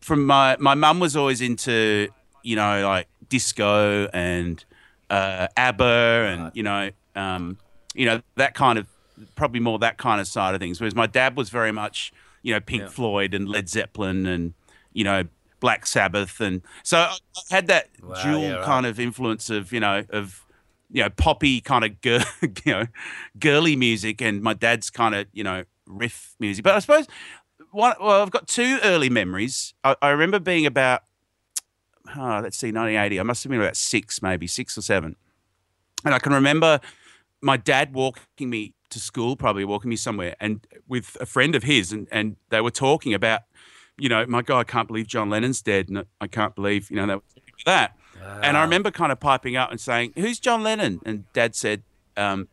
[0.00, 2.08] from my my mum was always into,
[2.42, 4.64] you know, like disco and
[5.10, 7.58] uh, ABBA, and you know, um,
[7.94, 8.86] you know that kind of
[9.36, 10.80] probably more that kind of side of things.
[10.80, 12.88] Whereas my dad was very much, you know, Pink Yeah.
[12.88, 14.54] Floyd and Led Zeppelin and
[14.92, 15.24] you know
[15.60, 18.64] Black Sabbath, and so I I had that Wow, dual yeah, right.
[18.64, 20.43] kind of influence of you know of
[20.94, 22.24] you know poppy kind of girl,
[22.64, 22.86] you know
[23.38, 26.64] girly music, and my dad's kind of you know riff music.
[26.64, 27.06] But I suppose
[27.72, 29.74] one well, I've got two early memories.
[29.82, 31.02] I, I remember being about
[32.16, 33.20] oh, let's see, 1980.
[33.20, 35.16] I must have been about six, maybe six or seven,
[36.04, 36.80] and I can remember
[37.42, 41.64] my dad walking me to school, probably walking me somewhere, and with a friend of
[41.64, 43.42] his, and and they were talking about.
[43.96, 46.96] You know, my God, I can't believe John Lennon's dead, and I can't believe you
[46.96, 47.20] know that.
[47.64, 47.96] that.
[48.42, 51.82] And I remember kind of piping up and saying, "Who's John Lennon?" And Dad said,
[52.16, 52.48] um,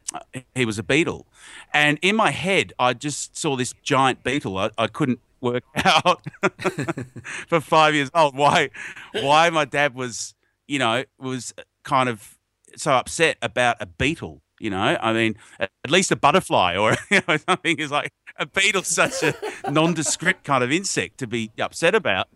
[0.55, 1.25] "He was a Beatle."
[1.73, 4.57] And in my head, I just saw this giant beetle.
[4.57, 6.21] I, I couldn't work out
[7.47, 8.69] for five years old why
[9.13, 10.35] why my dad was
[10.67, 11.51] you know was
[11.83, 12.37] kind of
[12.75, 14.41] so upset about a beetle.
[14.59, 18.11] You know, I mean, at at least a butterfly or you know, something is like
[18.37, 19.33] a beetle's such a
[19.69, 22.27] nondescript kind of insect to be upset about.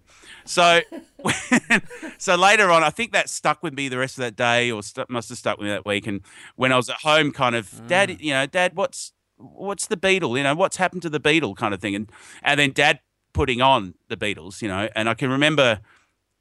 [0.46, 0.82] So,
[1.22, 1.36] when,
[2.18, 4.84] so later on, I think that stuck with me the rest of that day, or
[4.84, 6.08] stu must have stuck with me that week.
[6.08, 6.22] And
[6.56, 8.22] when I was at home, kind of, Dad, mm.
[8.22, 10.38] you know, Dad, what's what's the Beatle?
[10.38, 11.96] You know, what's happened to the Beatle, kind of thing.
[11.96, 12.12] And
[12.44, 13.00] and then Dad
[13.34, 15.82] putting on the Beatles, you know, and I can remember,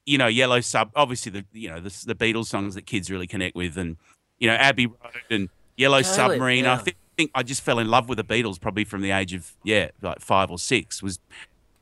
[0.07, 3.27] you know, Yellow Sub, obviously the you know the the Beatles songs that kids really
[3.27, 3.97] connect with, and
[4.39, 4.99] you know, Abbey Road
[5.31, 6.65] and Yellow Totally, Submarine.
[6.65, 6.75] yeah.
[6.75, 6.97] I think.
[7.17, 9.91] think I just fell in love with the Beatles probably from the age of yeah
[10.03, 11.21] like five or six was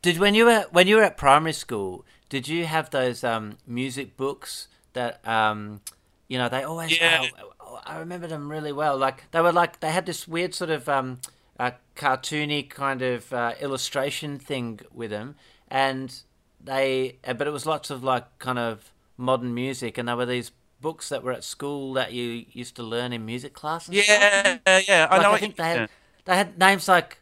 [0.02, 3.58] Did when you were when you were at primary school, did you have those um,
[3.66, 5.82] music books that um,
[6.28, 6.90] you know they always?
[6.98, 7.26] Yeah.
[7.60, 8.96] oh, I remember them really well.
[8.96, 11.20] Like they were like they had this weird sort of um,
[11.60, 15.34] uh, cartoony kind of uh, illustration thing with them,
[15.68, 16.22] and
[16.58, 20.24] they uh, but it was lots of like kind of modern music, and there were
[20.24, 23.84] these books that were at school that you used to learn in music class.
[23.84, 23.94] Stuff.
[23.94, 25.86] yeah yeah I Like, know I think they had yeah.
[26.24, 27.18] they had names like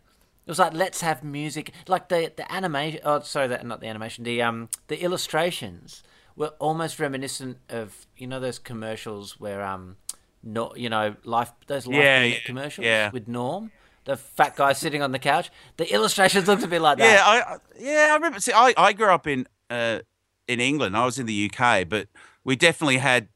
[0.50, 4.24] was like let's have music like the the animation oh sorry that not the animation
[4.24, 6.02] the um the illustrations
[6.36, 9.96] were almost reminiscent of you know those commercials where um
[10.42, 13.12] not you know life those life Yeah, yeah, commercials yeah.
[13.12, 13.72] with Norm
[14.06, 17.24] the fat guy sitting on the couch the illustrations looked a bit like Yeah, that
[17.24, 18.40] I, I yeah, I remember.
[18.40, 20.00] See, I, I grew up in uh,
[20.48, 20.96] in England.
[20.96, 22.08] I was in the UK, but
[22.44, 23.28] we definitely had.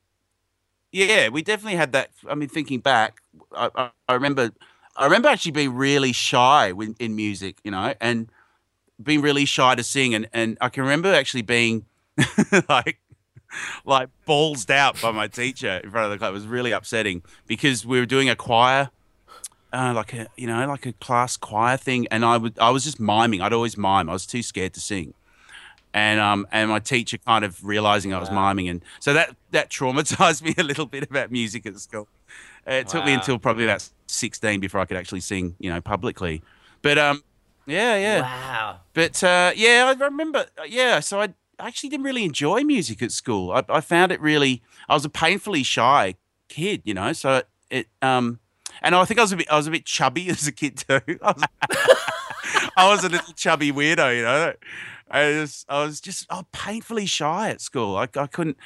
[0.92, 2.10] Yeah, we definitely had that.
[2.28, 3.18] I mean, thinking back,
[3.56, 4.50] I, I, I remember,
[4.96, 8.30] I remember actually being really shy when, in music, you know, and
[9.02, 11.86] being really shy to sing, and and I can remember actually being
[12.68, 12.98] like
[13.84, 16.30] like ballsed out by my teacher in front of the class.
[16.30, 18.90] It was really upsetting because we were doing a choir
[19.72, 22.84] uh, like a you know like a class choir thing, and I would I was
[22.84, 23.40] just miming.
[23.42, 24.08] I'd always mime.
[24.08, 25.14] I was too scared to sing,
[25.92, 28.48] and um and my teacher kind of realizing I was Wow.
[28.48, 32.06] miming, and so that that traumatized me a little bit about music at school.
[32.66, 36.42] It took me until probably about sixteen before I could actually sing, you know, publicly.
[36.82, 37.22] But um,
[37.66, 38.20] yeah, yeah.
[38.20, 40.46] wow But uh, yeah, I remember.
[40.66, 43.52] Yeah, so I I actually didn't really enjoy music at school.
[43.52, 44.62] I, I found it really.
[44.88, 46.14] I was a painfully shy
[46.48, 47.12] kid, you know.
[47.12, 48.40] So it um,
[48.82, 50.78] and I think I was a bit I was a bit chubby as a kid
[50.78, 51.00] too.
[51.22, 51.44] I was,
[52.76, 54.52] I was a little chubby weirdo, you know.
[55.10, 57.96] I was I was just oh, painfully shy at school.
[57.96, 58.56] I, I couldn't.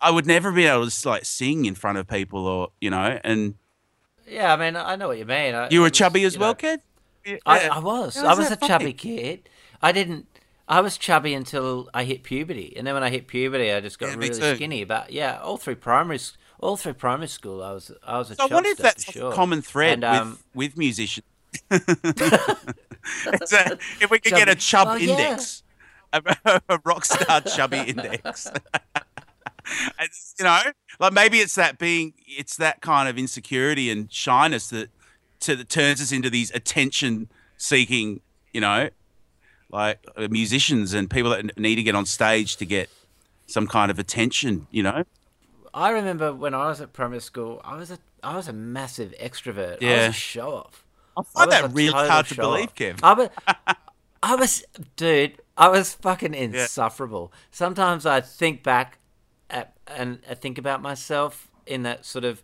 [0.00, 3.18] I would never be able to like sing in front of people or you know.
[3.24, 3.54] And
[4.26, 5.54] Yeah, I mean, I know what you mean.
[5.54, 6.80] I, you I were was, chubby as you well, know- kid.
[7.24, 7.36] Yeah.
[7.44, 8.16] I, I was.
[8.16, 8.68] How I was a funny?
[8.68, 9.48] chubby kid.
[9.82, 10.26] I didn't.
[10.68, 13.98] I was chubby until I hit puberty, and then when I hit puberty, I just
[13.98, 14.84] got Yeah, really skinny.
[14.84, 16.18] But yeah, all through primary,
[16.60, 18.34] all through primary school, I was, I was a.
[18.36, 19.32] So I wonder if that's for sure.
[19.32, 21.26] a common thread And, um, with with musicians.
[23.44, 23.58] So
[24.00, 25.10] if we could get a Chubby- chub Well, yeah.
[25.12, 25.62] index,
[26.12, 26.22] a,
[26.68, 28.50] a rock star chubby index.
[30.38, 30.60] You know,
[31.00, 34.90] like maybe it's that being, it's that kind of insecurity and shyness that,
[35.40, 38.20] to, that turns us into these attention-seeking,
[38.52, 38.90] you know,
[39.70, 42.88] like uh, musicians and people that need to get on stage to get
[43.46, 44.66] some kind of attention.
[44.70, 45.04] You know,
[45.72, 49.14] I remember when I was at primary school, I was a, I was a massive
[49.20, 49.82] extrovert.
[49.82, 50.06] I Yeah.
[50.08, 50.84] was a show off.
[51.16, 52.74] I find was that really hard to believe.
[52.74, 52.98] Kev.
[53.02, 53.28] I was,
[54.22, 54.64] I was,
[54.96, 57.32] dude, I was fucking insufferable.
[57.50, 58.98] Sometimes I think back
[59.86, 62.42] and I think about myself in that sort of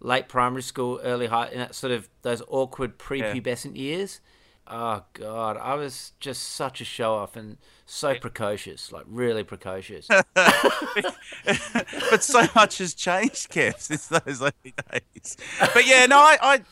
[0.00, 4.20] late primary school, early high, in that sort of those awkward prepubescent years.
[4.66, 10.08] Oh god, I was just such a show off and so precocious, like really precocious.
[10.34, 15.36] but so much has changed, Kev, since those early days.
[15.74, 16.62] But yeah, no, I, I,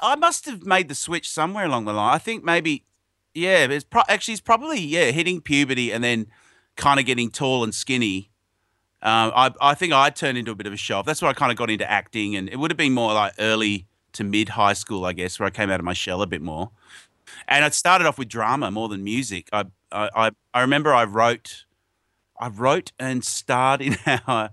[0.00, 2.14] I must have made the switch somewhere along the line.
[2.14, 2.84] I think maybe,
[3.32, 6.26] yeah, it's pro- actually it's probably yeah hitting puberty and then
[6.76, 8.31] kind of getting tall and skinny.
[9.02, 11.06] Um, I, I think I turned into a bit of a show off.
[11.06, 13.34] That's where I kind of got into acting, and it would have been more like
[13.38, 16.26] early to mid high school, I guess, where I came out of my shell a
[16.26, 16.70] bit more.
[17.48, 19.48] And I started off with drama more than music.
[19.52, 21.64] I, I, I, remember I wrote,
[22.38, 24.50] I wrote and starred in our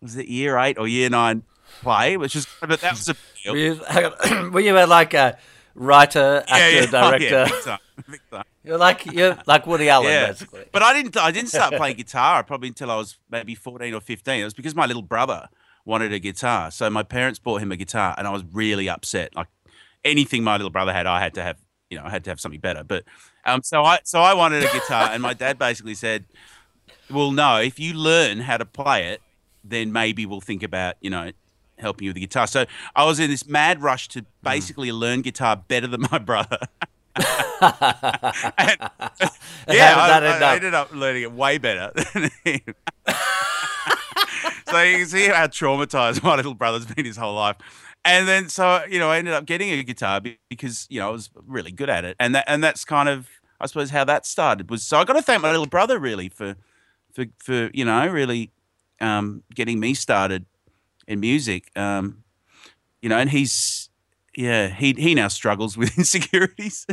[0.00, 1.42] was it year eight or year nine
[1.80, 3.16] play, which was but that was a
[3.50, 3.80] were, you,
[4.52, 5.38] were you a, like a
[5.74, 7.44] writer, actor, Oh, yeah, director?
[7.48, 7.78] big time.
[8.64, 10.26] You're like you're like Woody Allen, Yeah.
[10.28, 10.64] basically.
[10.72, 11.16] But I didn't.
[11.16, 14.40] I didn't start playing guitar probably until I was maybe fourteen or fifteen.
[14.40, 15.48] It was because my little brother
[15.84, 19.34] wanted a guitar, so my parents bought him a guitar, and I was really upset.
[19.34, 19.48] Like
[20.04, 21.58] anything my little brother had, I had to have.
[21.90, 22.84] You know, I had to have something better.
[22.84, 23.04] But
[23.44, 26.24] um, so I so I wanted a guitar, and my dad basically said,
[27.10, 29.20] "Well, no, if you learn how to play it,
[29.64, 31.32] then maybe we'll think about you know."
[31.78, 32.46] Helping you with the guitar.
[32.46, 36.58] So I was in this mad rush to basically learn guitar better than my brother.
[37.16, 37.26] And-
[39.68, 42.60] yeah, I, end I ended up learning it way better than him.
[44.68, 47.56] so you can see how traumatized my little brother's been his whole life.
[48.04, 51.12] And then, so you know, I ended up getting a guitar because you know I
[51.12, 53.28] was really good at it, and that and that's kind of,
[53.60, 54.70] I suppose, how that started.
[54.70, 56.56] Was so I got to thank my little brother really for,
[57.12, 58.50] for for you know really,
[59.00, 60.46] um, getting me started
[61.06, 61.70] in music.
[61.76, 62.24] Um,
[63.02, 63.88] you know, and he's
[64.36, 66.86] yeah, he he now struggles with insecurities.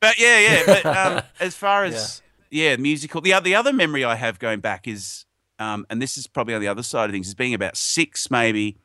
[0.00, 0.62] but yeah, yeah.
[0.66, 2.76] But um, as far as yeah.
[2.76, 5.24] musical, the other the other memory I have going back is,
[5.58, 8.30] um, and this is probably on the other side of things, is being about six
[8.30, 8.76] maybe,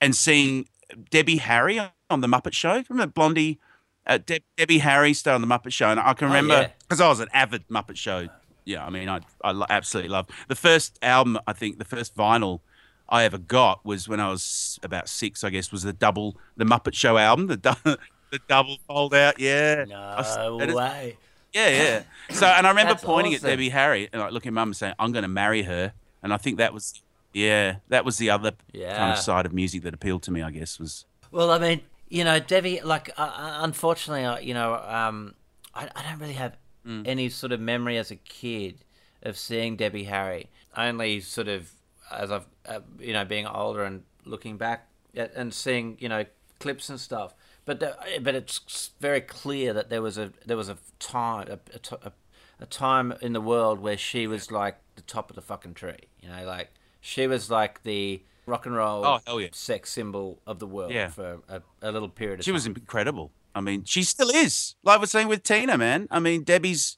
[0.00, 0.68] and seeing
[1.10, 2.82] Debbie Harry on the Muppet Show.
[2.88, 3.58] Remember Blondie?
[4.06, 6.68] Uh, Deb Debbie Harry starred on the Muppet Show, and I can Oh, remember yeah.
[6.80, 8.28] because I was an avid Muppet Show.
[8.66, 11.38] Yeah, I mean, I I absolutely love the first album.
[11.46, 12.60] I think the first vinyl
[13.08, 15.44] I ever got was when I was about six.
[15.44, 17.74] I guess was the double the Muppet Show album, the dou-
[18.30, 19.38] the double fold out.
[19.38, 21.16] Yeah, No it is- way.
[21.52, 22.02] yeah, yeah.
[22.30, 23.46] So, and I remember pointing awesome.
[23.46, 25.92] at Debbie Harry and like looking at mum and saying, "I'm going to marry her."
[26.22, 27.02] And I think that was,
[27.34, 30.40] yeah, that was the other kind of side of music that appealed to me.
[30.42, 32.80] I guess was, Well, I mean, you know, Debbie.
[32.82, 35.34] Like, uh, uh, unfortunately, uh, you know, um,
[35.74, 37.06] I, I don't really have Mm.
[37.08, 38.84] any sort of memory as a kid
[39.22, 40.50] of seeing Debbie Harry.
[40.76, 41.72] Only sort of
[42.20, 46.24] as I've, uh, you know, being older and looking back at, and seeing, you know,
[46.60, 47.34] clips and stuff.
[47.64, 51.52] But the, but it's very clear that there was a there was a time a,
[51.54, 52.12] a, a,
[52.60, 55.96] a time in the world where she was like the top of the fucking tree.
[56.22, 59.48] You know, like she was like the rock and roll Oh, hell yeah.
[59.52, 61.08] sex symbol of the world Yeah.
[61.08, 62.54] for a, a little period of she time.
[62.54, 63.32] was incredible.
[63.54, 64.74] I mean, she still is.
[64.82, 66.08] Like we're saying with Tina, man.
[66.10, 66.96] I mean, Debbie's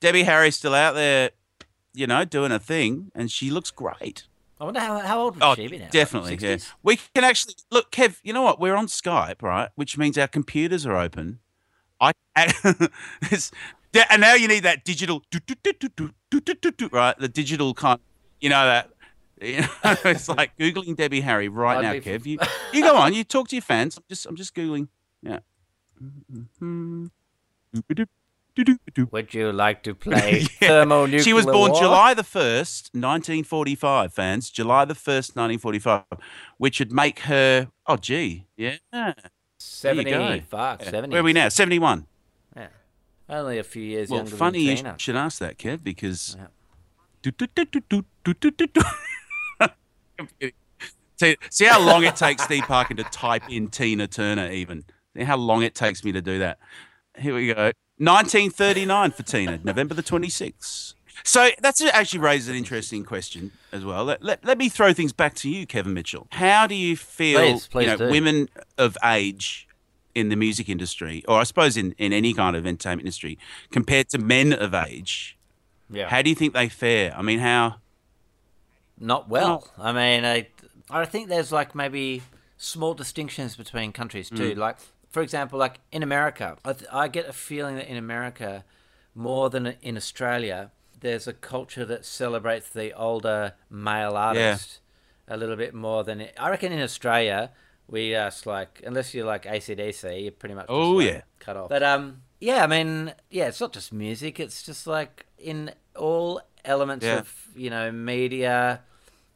[0.00, 1.30] Debbie Harry's still out there,
[1.92, 4.24] you know, doing a thing, and she looks great.
[4.58, 5.88] I wonder how, how old was oh, she now?
[5.90, 6.56] Definitely, like yeah.
[6.82, 8.20] We can actually look, Kev.
[8.22, 8.58] You know what?
[8.58, 9.68] We're on Skype, right?
[9.74, 11.40] Which means our computers are open.
[12.00, 15.22] I and now you need that digital,
[16.92, 17.18] right?
[17.18, 18.00] The digital kind,
[18.40, 18.90] you know that.
[19.38, 22.24] You know, it's like googling Debbie Harry right I'd now, Kev.
[22.24, 22.38] You,
[22.72, 23.12] you go on.
[23.14, 23.98] You talk to your fans.
[23.98, 24.88] I'm just I'm just googling.
[25.22, 25.40] Yeah.
[26.02, 27.06] Mm-hmm.
[29.10, 31.80] Would you like to play thermonuclear She was born war?
[31.80, 34.50] July the 1st, 1945, fans.
[34.50, 36.04] July the 1st, 1945,
[36.58, 38.76] which would make her, oh, gee, yeah.
[38.92, 39.14] There you
[39.58, 40.40] 70.
[40.48, 40.90] Fuck, Yeah.
[40.90, 41.12] 70.
[41.12, 41.48] Where are we now?
[41.48, 42.06] 71.
[42.56, 42.68] Yeah.
[43.28, 46.36] Only a few years Well, younger funny you should ask that, Kev, because.
[46.38, 46.46] Yeah.
[51.16, 54.84] see, see how long it takes Steve Parker to type in Tina Turner, even.
[55.16, 56.58] See how long it takes me to do that.
[57.18, 57.72] Here we go.
[57.98, 60.94] 1939 for Tina, November the 26th.
[61.24, 64.04] So that's actually raises an interesting question as well.
[64.04, 66.28] Let, let, let me throw things back to you, Kevin Mitchell.
[66.30, 69.66] How do you feel Please, please you know, women of age
[70.14, 73.38] in the music industry, or I suppose in, in any kind of entertainment industry,
[73.70, 75.36] compared to men of age?
[75.90, 76.08] Yeah.
[76.08, 77.14] How do you think they fare?
[77.16, 77.76] I mean, how?
[78.98, 79.68] Not well.
[79.78, 80.48] I mean, I,
[80.90, 82.22] I think there's like maybe
[82.56, 84.54] small distinctions between countries too.
[84.54, 84.56] Mm.
[84.56, 84.76] Like,
[85.16, 88.64] for example, like in America, I, th- I get a feeling that in America,
[89.14, 94.80] more than in Australia, there's a culture that celebrates the older male artist
[95.26, 96.34] a little bit more than it.
[96.38, 97.50] I reckon in Australia,
[97.88, 101.20] we just like, unless you're like ACDC, you're pretty much Oh, like, yeah.
[101.38, 101.70] cut off.
[101.70, 104.38] But um, yeah, I mean, yeah, it's not just music.
[104.38, 107.20] It's just like in all elements Yeah.
[107.20, 108.82] of you know media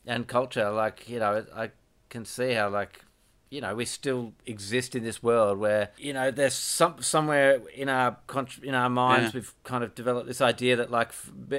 [0.07, 0.69] and culture.
[0.71, 1.71] Like you know, I
[2.11, 3.03] can see how like
[3.51, 7.89] you know we still exist in this world where you know there's some somewhere in
[7.89, 8.17] our
[8.63, 9.41] in our minds Yeah.
[9.41, 11.11] we've kind of developed this idea that like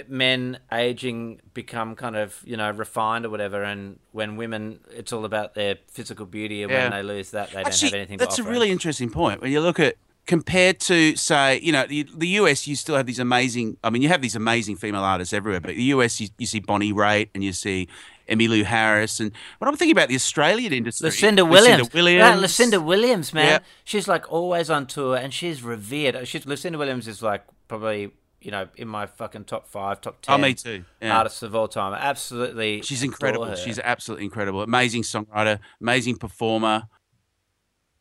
[0.08, 5.26] men aging become kind of you know refined or whatever, and when women it's all
[5.26, 6.84] about their physical beauty, and Yeah.
[6.84, 8.18] when they lose that, they don't have anything.
[8.18, 9.42] that's a really interesting point.
[9.42, 9.96] When you look at
[10.28, 13.76] compared to say, you know, the, the US, you still have these amazing.
[13.84, 16.60] I mean, you have these amazing female artists everywhere, but the US, you, you see
[16.60, 17.90] Bonnie Raitt and you see
[18.32, 21.80] Emmylou Harris, and when I'm thinking about the Australian industry, Lucinda Williams.
[21.82, 23.46] Lucinda Williams, Right, Lucinda Williams, man.
[23.46, 23.60] Yeah.
[23.84, 26.28] She's like always on tour and she's revered.
[26.28, 30.22] She's Lucinda Williams is like probably, you know, in my fucking top five, top oh,
[30.22, 30.86] ten Oh, me too.
[31.02, 31.18] Yeah.
[31.18, 31.94] artists of all time.
[31.94, 32.82] Absolutely.
[32.82, 33.54] She's incredible.
[33.56, 34.62] She's absolutely incredible.
[34.62, 36.84] Amazing songwriter, amazing performer.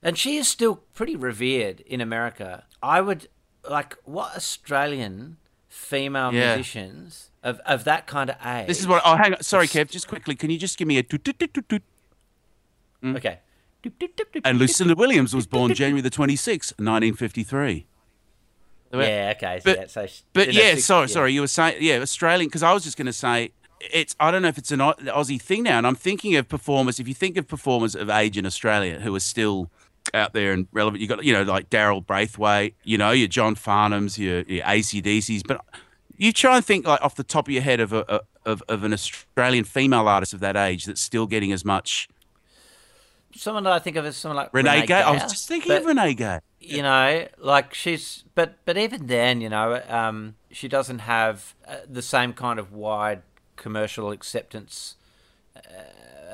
[0.03, 2.65] And she is still pretty revered in America.
[2.83, 3.29] I would
[3.69, 5.37] like what Australian
[5.69, 6.55] female Yeah.
[6.57, 8.67] musicians of, of that kind of age.
[8.67, 9.03] This is what.
[9.05, 9.43] Oh, hang on.
[9.43, 9.91] Sorry, Kev.
[9.91, 11.05] Just quickly, can you just give me a?
[13.05, 13.39] Okay.
[14.45, 17.87] And Lucinda Williams was born January the 26th, 1953.
[18.93, 19.61] Yeah, okay.
[19.61, 21.33] So But- yeah, so But yeah, six- sorry, sorry.
[21.33, 23.53] You were saying, yeah, Australian, because I was just going to say,
[23.93, 25.79] it's, I don't know if it's an Aussie thing now.
[25.79, 29.15] And I'm thinking of performers, if you think of performers of age in Australia who
[29.15, 29.71] are still
[30.13, 33.55] out there and relevant, you got, you know, like Daryl Braithwaite, you know, your John
[33.55, 35.43] Farnhams, your, your ACDCs.
[35.47, 35.65] But
[36.21, 38.85] you try and think like off the top of your head of, a, of, of
[38.85, 42.09] an Australian female artist of that age that's still getting as much.
[43.35, 45.05] Someone that I think of as someone like Renee, Renee Geyer.
[45.05, 46.43] I was just thinking but- of Renee Geyer.
[46.59, 51.77] you know like she's but but even then you know um she doesn't have uh,
[51.89, 53.23] the same kind of wide
[53.57, 54.97] commercial acceptance
[55.57, 55.61] uh,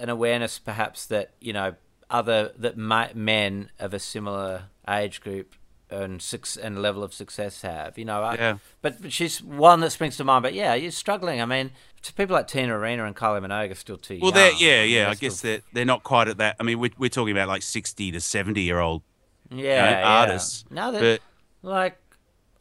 [0.00, 1.74] and awareness perhaps that you know
[2.10, 5.54] other that ma- men of a similar age group
[5.90, 8.58] and six and level of success have you know I, Yeah.
[8.82, 11.70] but, but she's one that springs to mind but yeah you're struggling i mean
[12.02, 14.82] to people like tina arena and kylie minogue are still too Well, young they're, yeah,
[14.82, 15.00] yeah.
[15.02, 16.56] they're I still guess they're, they're not quite at that.
[16.58, 19.02] I mean, we're, we're talking about like 60 to 70 year old
[19.50, 20.06] yeah, yeah.
[20.06, 20.64] artists.
[20.70, 21.98] No, that But like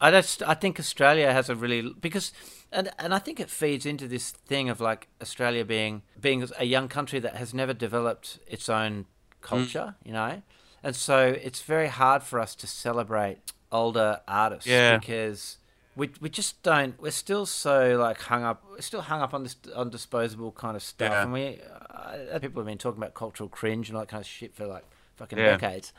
[0.00, 2.32] I just I think Australia has a really because
[2.72, 6.64] and and I think it feeds into this thing of like Australia being being a
[6.64, 9.06] young country that has never developed its own
[9.40, 10.06] culture, Mm.
[10.06, 10.42] you know,
[10.86, 13.38] and so it's very hard for us to celebrate
[13.70, 14.98] older artists Yeah.
[14.98, 15.58] because.
[15.98, 17.00] We, we just don't.
[17.00, 18.62] We're still so like hung up.
[18.70, 21.22] We're still hung up on this on disposable kind of stuff, Yeah.
[21.22, 21.58] and we
[21.90, 24.66] uh, people have been talking about cultural cringe and all that kind of shit for
[24.66, 24.84] like
[25.16, 25.52] fucking Yeah.
[25.56, 25.94] decades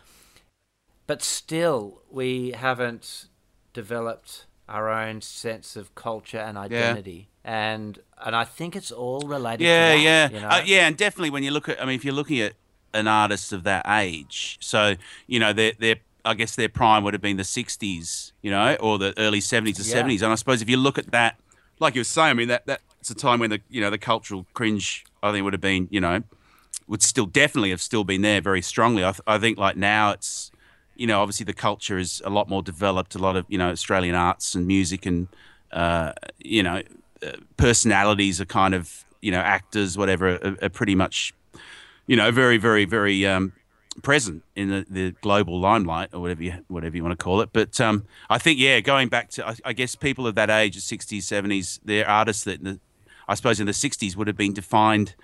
[1.07, 3.25] but still we haven't
[3.73, 9.63] developed our own sense of culture and identity and and I think it's all related
[9.65, 10.47] yeah, to that, yeah, you know?
[10.49, 12.53] uh, yeah, and definitely when you look at, I mean, if you're looking at
[12.93, 14.95] an artist of that age, so
[15.27, 18.75] you know, their their I guess their prime would have been the '60s, you know,
[18.79, 20.03] or the early '70s or Yeah.
[20.03, 21.39] '70s, and I suppose if you look at that,
[21.79, 23.97] like you were saying, I mean, that that's a time when the you know the
[23.97, 26.23] cultural cringe, I think, would have been, you know,
[26.87, 29.03] would still definitely have still been there very strongly.
[29.03, 30.51] I, th- I think like now it's,
[30.95, 33.15] you know, obviously the culture is a lot more developed.
[33.15, 35.27] A lot of you know Australian arts and music and
[35.71, 36.81] uh, you know
[37.25, 41.33] uh, personalities are kind of you know actors whatever are, are pretty much
[42.07, 43.53] you know very very very um,
[44.01, 47.49] present in the, the global limelight or whatever you whatever you want to call it.
[47.53, 50.75] But um, I think yeah, going back to I, I guess people of that age,
[50.75, 52.79] the sixties, seventies, they're artists that the,
[53.27, 55.15] I suppose in the sixties would have been defined.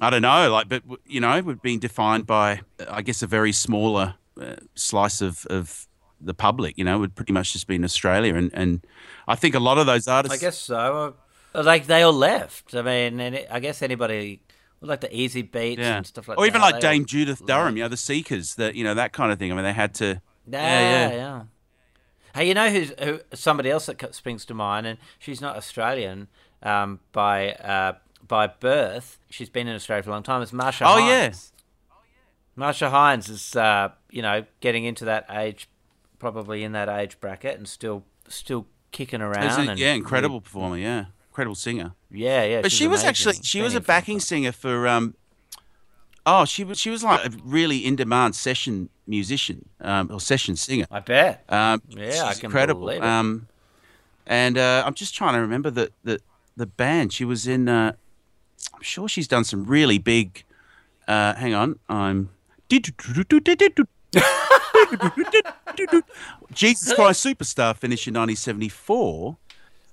[0.00, 3.28] I don't know, like, but you know, would have been defined by, I guess, a
[3.28, 5.86] very smaller uh, slice of, of
[6.20, 6.76] the public.
[6.76, 8.84] You know, would pretty much just be in Australia, and and
[9.28, 10.36] I think a lot of those artists.
[10.36, 11.14] I guess so.
[11.54, 12.74] Like they all left.
[12.74, 14.40] I mean, I guess anybody
[14.84, 16.44] like the Easybeats yeah, and stuff like or that.
[16.44, 19.12] Or even like they Dame Judith Durham, you know, the Seekers, that you know that
[19.12, 19.50] kind of thing.
[19.50, 20.20] I mean, they had to.
[20.46, 21.42] Yeah, Yeah, yeah, yeah.
[22.34, 23.20] Hey, you know who's who?
[23.32, 26.28] Somebody else that springs to mind, and she's not Australian
[26.62, 27.94] um, by uh,
[28.26, 29.18] by birth.
[29.30, 30.42] She's been in Australia for a long time.
[30.42, 30.84] It's Marcia.
[30.84, 31.52] Oh, Hines.
[31.52, 31.62] yeah.
[32.56, 35.68] Marcia Hines is uh, you know getting into that age,
[36.18, 39.78] probably in that age bracket, and still still kicking around.
[39.78, 40.76] yeah, incredible performer.
[40.76, 41.92] Yeah, incredible singer.
[42.12, 42.62] Yeah, yeah.
[42.62, 43.08] But she was amazing.
[43.08, 45.14] actually she was a backing singer for um.
[46.26, 50.54] Oh, she was she was like a really in demand session musician um, or session
[50.56, 50.86] singer.
[50.92, 51.44] I bet.
[51.48, 52.82] Um, Yeah, I can incredible.
[52.82, 53.04] believe it.
[53.04, 53.48] Um,
[54.26, 56.20] and uh, I'm just trying to remember the the,
[56.56, 57.68] the band she was in.
[57.68, 57.92] Uh,
[58.72, 60.44] I'm sure she's done some really big.
[61.08, 62.30] Uh, hang on, I'm.
[66.52, 69.36] Jesus Christ Superstar finished in 1974.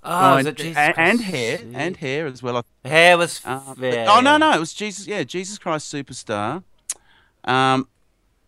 [0.03, 2.65] Oh, and, and, and hair and hair as well.
[2.83, 3.39] Hair was.
[3.45, 6.63] Um, but- oh no no it was Jesus yeah Jesus Christ Superstar.
[7.43, 7.87] Um,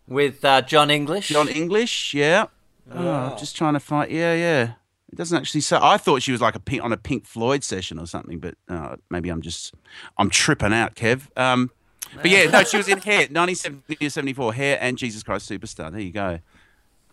[0.07, 1.29] With uh, John English.
[1.29, 2.45] John English yeah.
[2.91, 4.73] Oh, I'm just trying to find yeah yeah.
[5.11, 5.77] It doesn't actually say.
[5.79, 8.55] I thought she was like a pink, on a Pink Floyd session or something, but
[8.67, 9.75] uh, maybe I'm just
[10.17, 11.27] I'm tripping out, Kev.
[11.37, 11.69] Um,
[12.15, 15.91] but yeah, no, she was in Hair, 1974, Hair and Jesus Christ Superstar.
[15.91, 16.39] There you go.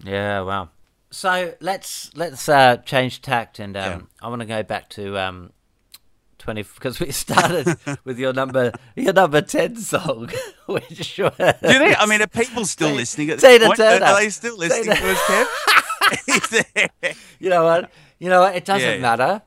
[0.03, 0.71] Yeah, wow.
[1.11, 4.01] So let's let's uh, change tact, and um, Yeah.
[4.23, 5.53] I want to go back to um,
[6.39, 10.31] twenty because we started with your number your number ten song,
[10.67, 11.95] which Do they?
[11.99, 13.77] I mean, are people still listening at Tina this point?
[13.79, 14.07] Turner.
[14.07, 15.47] Are they still listening Tina- to us, Kev?
[17.41, 19.01] You know what you know what it doesn't Yeah, yeah.
[19.01, 19.43] matter.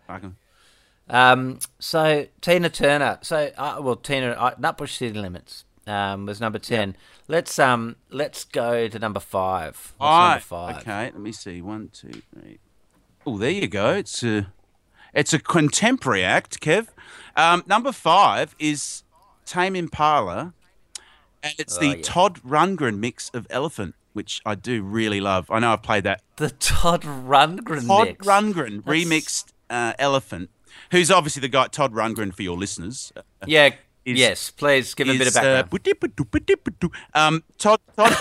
[1.09, 6.59] Um, so Tina Turner, so uh, well Tina uh, Nutbush City Limits um, was number
[6.59, 6.95] ten.
[7.27, 9.93] Let's um let's go to number five.
[9.99, 10.77] All number five?
[10.81, 11.61] Okay, let me see.
[11.61, 12.59] One, two, three.
[13.25, 13.91] Oh, there you go.
[13.93, 14.51] It's a,
[15.13, 16.87] it's a contemporary act, Kev.
[17.37, 19.03] Um, number five is
[19.45, 20.53] Tame Impala,
[21.41, 22.01] and it's Oh, the yeah.
[22.03, 25.49] Todd Rundgren mix of Elephant, which I do really love.
[25.49, 26.21] I know I've played that.
[26.35, 28.27] The Todd Rundgren Todd mix.
[28.27, 30.49] Rundgren That's- remixed uh, Elephant,
[30.91, 33.13] who's obviously the guy Todd Rundgren for your listeners.
[33.45, 33.69] Yeah.
[34.05, 34.49] Is- yes.
[34.49, 35.65] Please give a bit of is, background.
[35.65, 35.69] uh,
[37.13, 38.11] um, Todd, Todd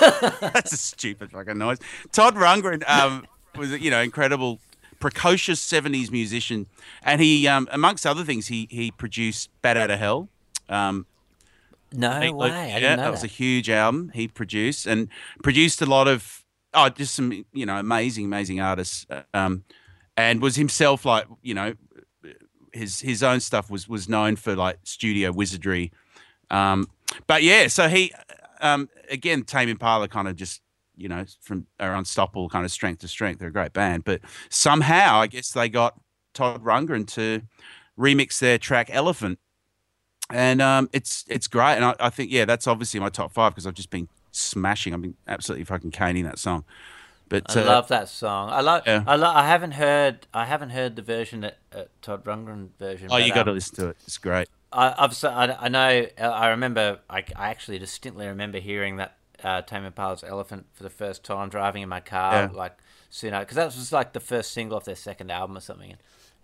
[0.41, 1.79] that's a stupid fucking noise.
[2.13, 3.27] Todd Rundgren um,
[3.57, 4.61] was, you know, incredible,
[5.01, 6.67] precocious '70s musician,
[7.03, 10.29] and he, um, amongst other things, he he produced "Bat Out of Hell."
[10.69, 11.07] Um,
[11.93, 12.51] no Meat way.
[12.51, 13.11] I yeah, didn't know that that.
[13.11, 15.09] was a huge album he produced, and
[15.43, 16.43] produced a lot of
[16.75, 19.65] oh, just some you know amazing, amazing artists, uh, um,
[20.17, 21.75] and was himself like you know
[22.73, 25.93] his his own stuff was was known for like studio wizardry,
[26.51, 26.89] um,
[27.27, 28.13] but yeah, so he
[28.61, 30.61] um, again Tame Impala kind of just
[30.97, 33.39] you know from are unstoppable kind of strength to strength.
[33.39, 36.01] They're a great band, but somehow I guess they got
[36.35, 37.43] Todd Rundgren to
[37.99, 39.39] remix their track Elephant
[40.33, 41.77] and um, it's it's great.
[41.77, 44.95] And I, I think yeah, that's obviously my top five because I've just been smashing.
[44.95, 46.65] I've been absolutely fucking caning that song.
[47.33, 48.51] But I uh, love that song.
[48.51, 48.83] I love.
[48.87, 49.05] Yeah.
[49.07, 50.27] I, lo- I haven't heard.
[50.35, 53.09] I haven't heard the version that uh, Todd Rundgren version.
[53.11, 53.97] oh, but, you got to um, listen to it.
[54.05, 54.49] It's great.
[54.73, 55.25] I, I've.
[55.25, 56.07] I, I know.
[56.19, 57.01] uh, I remember.
[57.09, 61.49] I, I actually distinctly remember hearing that uh, Tame Impala's "Elephant" for the first time
[61.49, 62.49] driving in my car, Yeah.
[62.53, 62.77] like
[63.11, 65.95] soon because that was like the first single off their second album or something.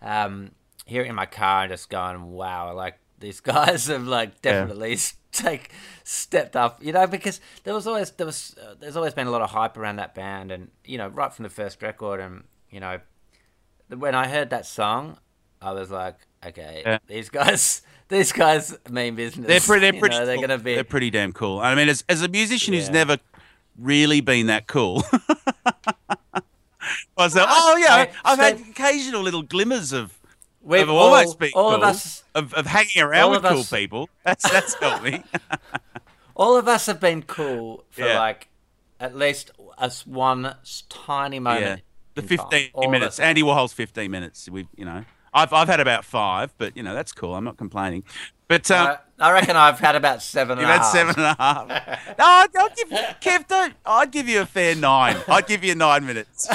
[0.01, 0.51] And, um,
[0.87, 4.99] hearing in my car and just going, "Wow!" Like these guys have like definitely
[5.33, 5.71] take
[6.05, 9.31] stepped up, you know, because there was always there was uh, there's always been a
[9.31, 12.45] lot of hype around that band, and you know, right from the first record, and
[12.71, 13.01] you know,
[13.97, 15.19] when I heard that song,
[15.61, 16.17] I was like,
[16.47, 16.99] okay, Yeah.
[17.07, 19.47] these guys, these guys mean business.
[19.47, 19.91] They're pretty.
[19.91, 20.17] They're pretty.
[20.19, 20.47] know, they're cool.
[20.47, 20.75] gonna be.
[20.75, 21.59] They're pretty damn cool.
[21.61, 23.19] I mean, as as a musician who's never
[23.79, 25.03] really been that cool.
[27.17, 30.18] I was like, oh yeah, I've had occasional little glimmers of
[30.69, 33.71] We've of almost all, all cool, of us, of, of hanging around with cool us-
[33.71, 34.09] people.
[34.25, 35.23] That's that's helped me.
[36.37, 38.19] all of us have been cool for Yeah.
[38.19, 38.49] like
[39.01, 40.55] at least us one
[40.89, 41.65] tiny moment.
[41.65, 41.77] yeah,
[42.15, 43.19] the fifteen All minutes.
[43.19, 44.49] Andy Warhol's fifteen minutes.
[44.51, 47.35] We, you know, I've I've had about five, but you know that's cool.
[47.35, 48.05] I'm not complaining.
[48.49, 50.59] But um, I, I reckon I've had about seven.
[50.59, 50.93] and You've had half.
[50.93, 51.69] seven and a half.
[52.19, 52.89] no, I'd, I'd give
[53.21, 53.47] Kev.
[53.49, 53.75] Don't.
[53.87, 55.17] I'd give you a fair nine.
[55.29, 56.47] I'd give you nine minutes.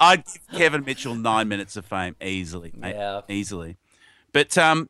[0.00, 2.94] I'd give Kevin Mitchell nine minutes of fame easily, mate.
[2.96, 3.20] Yeah.
[3.28, 3.76] easily.
[4.32, 4.88] But um,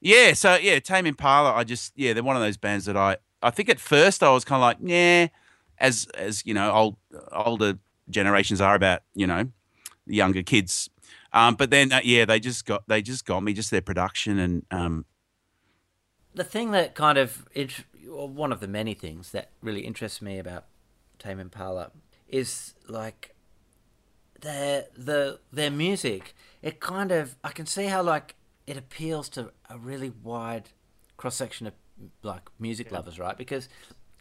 [0.00, 0.32] yeah.
[0.32, 1.52] So yeah, Tame Impala.
[1.52, 3.18] I just yeah, they're one of those bands that I.
[3.44, 5.26] I think at first I was kind of like, yeah,
[5.78, 6.96] as as you know, old
[7.32, 7.78] older
[8.08, 9.48] generations are about you know,
[10.06, 10.88] the younger kids.
[11.32, 14.38] Um, but then uh, yeah, they just got they just got me just their production
[14.38, 15.04] and um,
[16.34, 20.38] the thing that kind of int- one of the many things that really interests me
[20.38, 20.64] about
[21.18, 21.90] Tame Impala
[22.28, 23.31] is like
[24.42, 26.34] their the their music.
[26.62, 28.34] It kind of I can see how like
[28.66, 30.68] it appeals to a really wide
[31.16, 31.72] cross section of
[32.22, 33.36] like music lovers, right?
[33.36, 33.68] Because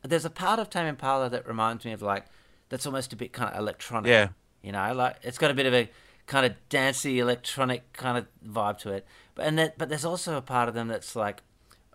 [0.04, 2.26] there's a part of Tame Impala that reminds me of like
[2.70, 4.10] that's almost a bit kind of electronic.
[4.10, 4.30] Yeah.
[4.64, 5.90] You know, like it's got a bit of a
[6.28, 9.06] kind of dancey electronic kind of vibe to it.
[9.36, 11.42] But and that but there's also a part of them that's like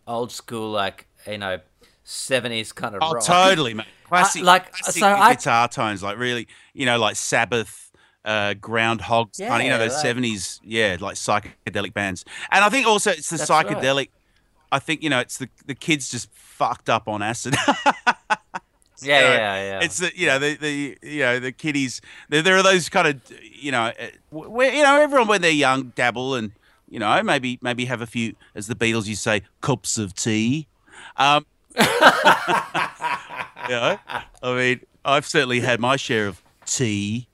[0.07, 1.59] old school like, you know,
[2.05, 3.25] 70s kind of Oh, rock.
[3.25, 3.87] totally, mate.
[4.05, 7.86] Classic, like, classic so I- guitar tones, like really, you know, like Sabbath,
[8.27, 12.25] uh, Groundhogs, kind of, you know, Yeah, those like- seventies, yeah, like psychedelic bands.
[12.51, 13.67] And I think also it's the That's right.
[13.67, 14.09] psychedelic.
[14.71, 17.55] I think you know, it's the the kids just fucked up on acid.
[19.03, 19.81] Yeah, yeah, yeah.
[19.85, 22.01] It's the you know the the you know the kiddies.
[22.31, 23.21] There, there are those kind of
[23.53, 26.53] you know uh, where you know everyone when they're young dabble and
[26.89, 30.67] you know maybe maybe have a few as the Beatles you say cups of tea.
[31.19, 31.45] Um,
[31.79, 31.85] you
[33.69, 33.99] know,
[34.43, 37.29] I mean, I've certainly had my share of tea.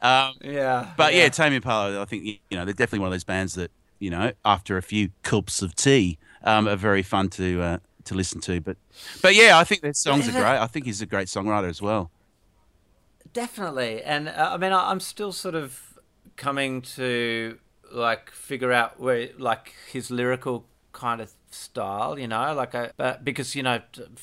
[0.00, 0.92] Um, yeah.
[0.96, 3.70] but yeah, Tame Impala, I think you know they're definitely one of those bands that
[3.98, 8.14] you know after a few cups of tea um, are very fun to uh, to
[8.14, 8.60] listen to.
[8.60, 8.76] But
[9.22, 10.44] but yeah, I think their songs are great.
[10.44, 12.10] I think he's a great songwriter as well.
[13.32, 15.98] Definitely, and uh, I mean, I- I'm still sort of
[16.36, 17.58] coming to
[17.92, 23.24] like figure out where like his lyrical kind of style, you know, like I, but
[23.24, 23.80] because you know,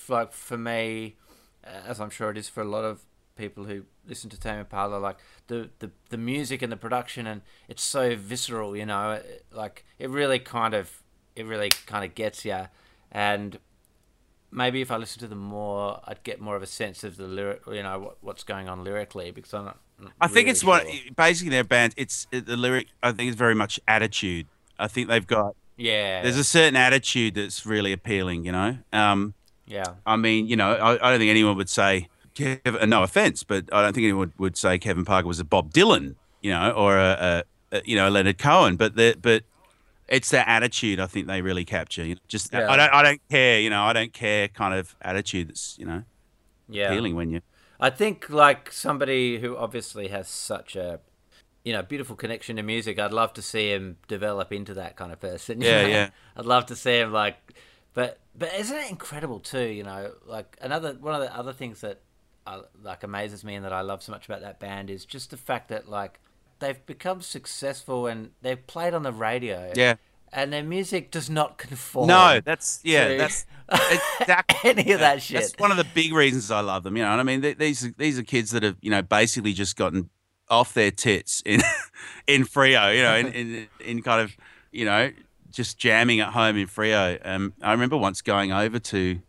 [0.07, 1.15] like for me,
[1.63, 3.01] uh, as I'm sure it is for a lot of
[3.36, 5.17] people who listen to Tame Impala, like
[5.47, 9.21] the, the the music and the production, and it's so visceral, you know,
[9.51, 11.03] like it really kind of
[11.36, 12.67] it really kind of gets you,
[13.11, 13.59] and
[14.51, 17.27] maybe if I listen to them more, I'd get more of a sense of the
[17.27, 19.79] lyric, you know, what, what's going on lyrically, because I'm not.
[20.19, 21.93] I think really it's what basically their band.
[21.97, 22.88] It's the lyric.
[23.03, 24.47] I think it's very much attitude.
[24.77, 26.21] I think they've got Yeah.
[26.21, 28.45] there's a certain attitude that's really appealing.
[28.45, 29.33] You know, um,
[29.67, 29.95] yeah.
[30.05, 33.43] I mean, you know, I, I don't think anyone would say, Kev, uh, no offense,
[33.43, 36.51] but I don't think anyone would, would say Kevin Parker was a Bob Dylan, you
[36.51, 38.75] know, or a, a, a you know a Leonard Cohen.
[38.75, 39.43] But the, but
[40.07, 42.05] it's that attitude I think they really capture.
[42.05, 42.69] You know, just Yeah.
[42.69, 43.59] I don't I don't care.
[43.59, 46.03] You know, I don't care kind of attitude that's you know
[46.69, 46.91] Yeah.
[46.91, 47.41] appealing when you.
[47.79, 50.99] I think like somebody who obviously has such a
[51.63, 55.11] you know beautiful connection to music, I'd love to see him develop into that kind
[55.11, 55.61] of person.
[55.61, 55.88] Yeah, know?
[55.88, 56.09] yeah.
[56.38, 57.38] I'd love to see him like,
[57.93, 59.65] but but isn't it incredible too?
[59.67, 62.01] You know, like another one of the other things that
[62.45, 65.31] uh, like amazes me and that I love so much about that band is just
[65.31, 66.19] the fact that like
[66.59, 69.71] they've become successful and they've played on the radio.
[69.75, 69.95] Yeah.
[70.31, 72.07] And their music does not conform.
[72.07, 73.45] No, that's yeah, that's
[74.19, 75.41] exactly any of that shit.
[75.41, 76.97] That's one of the big reasons I love them.
[76.97, 79.01] You know, what I mean, Th- these are, these are kids that have you know
[79.01, 80.09] basically just gotten
[80.49, 81.61] off their tits in
[82.27, 82.93] in Freo.
[82.93, 84.35] You know, in, in in kind of
[84.73, 85.11] you know
[85.51, 87.17] just jamming at home in Freo.
[87.23, 89.21] Um, I remember once going over to.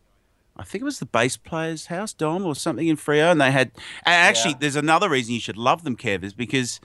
[0.59, 3.51] I think it was the bass player's house, Dom, or something in Freo, and they
[3.51, 3.73] had.
[4.05, 4.57] And actually, Yeah.
[4.61, 6.81] there's another reason you should love them, Kev, is because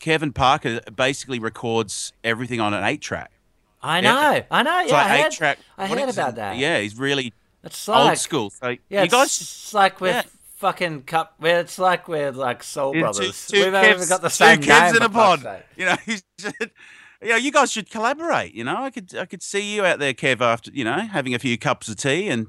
[0.00, 3.30] Kevin Parker basically records everything on an eight track.
[3.82, 4.80] I know, I know.
[4.80, 5.58] It's Yeah, like I eight track.
[5.76, 6.36] I what heard about it?
[6.36, 6.56] that.
[6.56, 7.32] Yeah, he's really
[7.62, 8.50] it's like old school.
[8.50, 10.22] So Yeah, you guys, it's like we're yeah.
[10.56, 11.34] fucking cup.
[11.38, 13.46] Where it's like we're like soul Yeah, brothers.
[13.46, 15.42] Two, two We've Kevs- got the two same Kevs name in a pod.
[15.42, 15.62] sake.
[15.76, 15.96] You know,
[16.38, 16.70] should,
[17.22, 18.52] you know, you guys should collaborate.
[18.54, 21.34] You know, I could, I could see you out there, Kev, after you know having
[21.34, 22.48] a few cups of tea and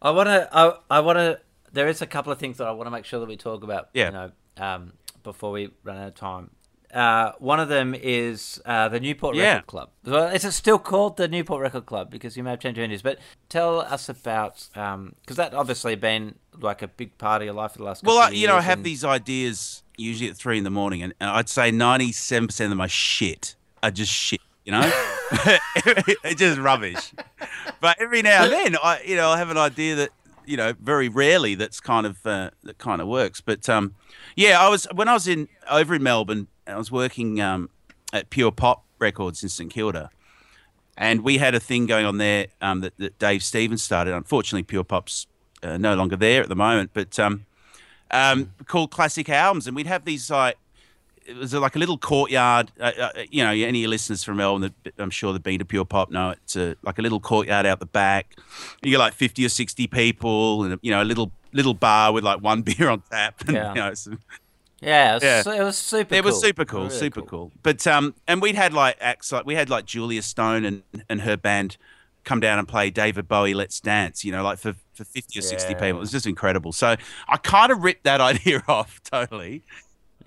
[0.00, 0.48] I want to.
[0.52, 1.40] I, I want to.
[1.72, 3.64] There is a couple of things that I want to make sure that we talk
[3.64, 3.88] about.
[3.94, 4.06] Yeah.
[4.06, 4.30] You know,
[4.64, 4.92] um,
[5.22, 6.50] before we run out of time.
[6.94, 9.56] Uh, one of them is uh, the Newport Yeah.
[9.56, 9.90] Record Club.
[10.06, 12.10] Well, is it still called the Newport Record Club?
[12.10, 13.18] Because you may have changed your names, but
[13.50, 17.78] tell us about because that obviously been like a big part of your life for
[17.78, 18.04] the last.
[18.04, 21.02] well, I, you know, I have and- these ideas usually at three in the morning,
[21.02, 23.54] and and I'd say ninety-seven percent of them are shit.
[23.82, 24.40] Are just shit.
[24.68, 24.82] You know,
[25.32, 27.14] it's just rubbish.
[27.80, 30.10] But every now and then, I, you know, I have an idea that
[30.44, 33.40] you know, very rarely that's kind of uh, that kind of works.
[33.40, 33.94] But um,
[34.36, 37.70] yeah, I was when I was in over in Melbourne, I was working um,
[38.12, 40.10] at Pure Pop Records in St Kilda,
[40.98, 44.12] and we had a thing going on there um, that, that Dave Stevens started.
[44.12, 45.28] Unfortunately, Pure Pop's
[45.62, 47.46] uh, no longer there at the moment, but um,
[48.10, 50.58] um, called Classic Albums, and we'd have these like
[51.28, 52.72] it was like a little courtyard.
[52.80, 55.84] Uh, uh, you know, any listeners from Melbourne, that I'm sure they've been to Pure
[55.84, 58.34] Pop know it's a, like a little courtyard out the back.
[58.82, 62.24] You get like 50 or 60 people, and you know, a little little bar with
[62.24, 63.40] like one beer on tap.
[63.46, 63.68] And, Yeah.
[63.74, 64.18] you know, some,
[64.80, 65.42] Yeah, it was, Yeah.
[65.42, 66.14] su- it was super.
[66.14, 66.40] it was cool.
[66.42, 67.52] super cool, Really super cool.
[67.62, 71.20] But um, and we'd had like acts like we had like Julia Stone and and
[71.22, 71.76] her band
[72.24, 74.24] come down and play David Bowie Let's Dance.
[74.24, 75.78] You know, like for for fifty or sixty Yeah.
[75.80, 75.98] people.
[75.98, 76.72] It was just incredible.
[76.72, 76.96] So
[77.28, 79.62] I kind of ripped that idea off totally.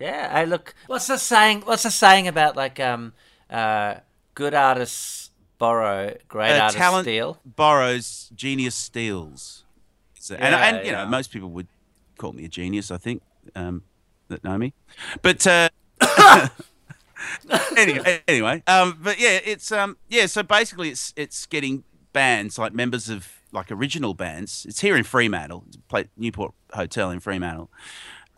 [0.02, 0.74] Yeah, hey, look.
[0.88, 1.62] What's the saying?
[1.62, 3.14] What's the saying about like um,
[3.50, 3.96] uh,
[4.34, 5.30] good artists
[5.60, 7.40] borrow, great Uh, artists talent steal?
[7.46, 9.64] borrows, genius steals.
[10.20, 11.68] So- and Yeah, and you know most people would
[12.18, 12.90] call me a genius.
[12.90, 13.22] I think
[13.56, 13.84] um,
[14.28, 14.74] that know me,
[15.22, 15.46] but.
[15.46, 15.70] Uh,
[17.78, 20.26] anyway, anyway, um, but yeah, it's um, yeah.
[20.26, 21.84] So basically, it's it's getting
[22.14, 24.66] bands like members of like original bands.
[24.68, 27.70] It's here in Fremantle, it's Newport Hotel in Fremantle,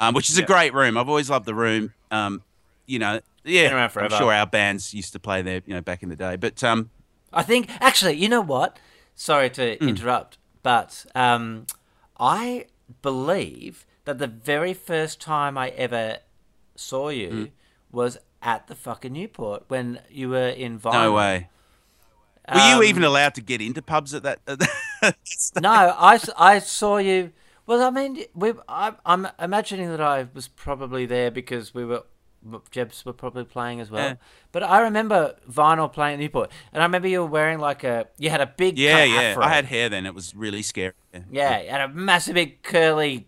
[0.07, 0.97] um, which is a great room.
[0.97, 1.93] I've always loved the room.
[2.11, 2.41] Um,
[2.85, 6.09] you know, yeah, I'm sure our bands used to play there, you know, back in
[6.09, 6.35] the day.
[6.35, 6.89] But um,
[7.31, 8.77] I think actually, you know what?
[9.15, 9.87] Sorry to Hmm.
[9.89, 11.67] interrupt, but um,
[12.19, 12.65] I
[13.01, 16.17] believe that the very first time I ever
[16.75, 17.45] saw you Hmm.
[17.91, 20.93] was at the fucking Newport when you were in Vinyl.
[20.93, 21.47] no way.
[22.53, 24.39] Were Um, you even allowed to get into pubs at that?
[24.45, 25.15] At that
[25.61, 27.31] no, I, I saw you.
[27.65, 32.03] Well, I mean, we, I, I'm imagining that I was probably there because we were,
[32.71, 34.09] Jebs were probably playing as well.
[34.09, 34.15] Yeah.
[34.51, 38.29] But I remember Vinyl playing Newport, and I remember you were wearing like a, you
[38.29, 39.21] had a big yeah, yeah.
[39.21, 39.43] afro.
[39.43, 40.05] I had hair then.
[40.05, 40.93] It was really scary.
[41.31, 43.27] Yeah, you had a massive, big, curly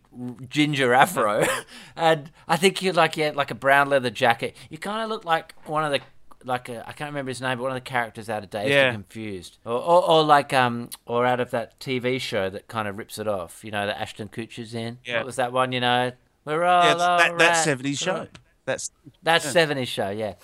[0.49, 1.45] ginger afro,
[1.95, 4.57] and I think you like you had like a brown leather jacket.
[4.69, 6.01] You kind of looked like one of the
[6.45, 8.69] like a, I can't remember his name, but one of the characters out of Dazed
[8.69, 8.85] Yeah.
[8.87, 12.87] and Confused, or, or or like um or out of that TV show that kind
[12.87, 13.63] of rips it off.
[13.63, 14.99] You know, that Ashton Kutcher's in.
[15.05, 15.17] Yeah.
[15.17, 15.71] What was that one?
[15.71, 16.11] You know,
[16.45, 18.27] we're all Yeah, it's that that seventies show.
[18.65, 18.91] That's
[19.23, 20.35] That seventies show, yeah.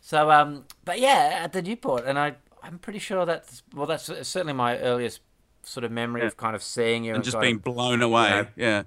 [0.00, 4.04] So um, but yeah, at the Newport, and I I'm pretty sure that's well, that's
[4.26, 5.20] certainly my earliest
[5.62, 8.48] sort of memory of kind of seeing you and just being of- blown away.
[8.56, 8.82] Yeah.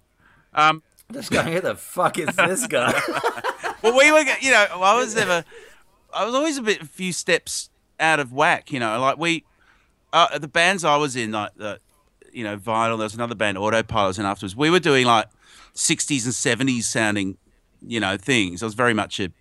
[0.53, 0.81] Um,
[1.11, 2.91] Just going, who the fuck is this guy?
[3.81, 5.43] well, we were, you know, I was never,
[6.18, 9.43] I was always a bit, a few steps out of whack, you know, like we,
[10.11, 11.80] uh, the bands I was in, like the,
[12.34, 12.97] you know, Vinyl.
[12.97, 14.55] There was another band, Autopilot, and afterwards.
[14.55, 15.28] We were doing like
[15.76, 17.38] '60s and '70s sounding,
[17.86, 18.63] you know, things.
[18.63, 19.32] I was very much a,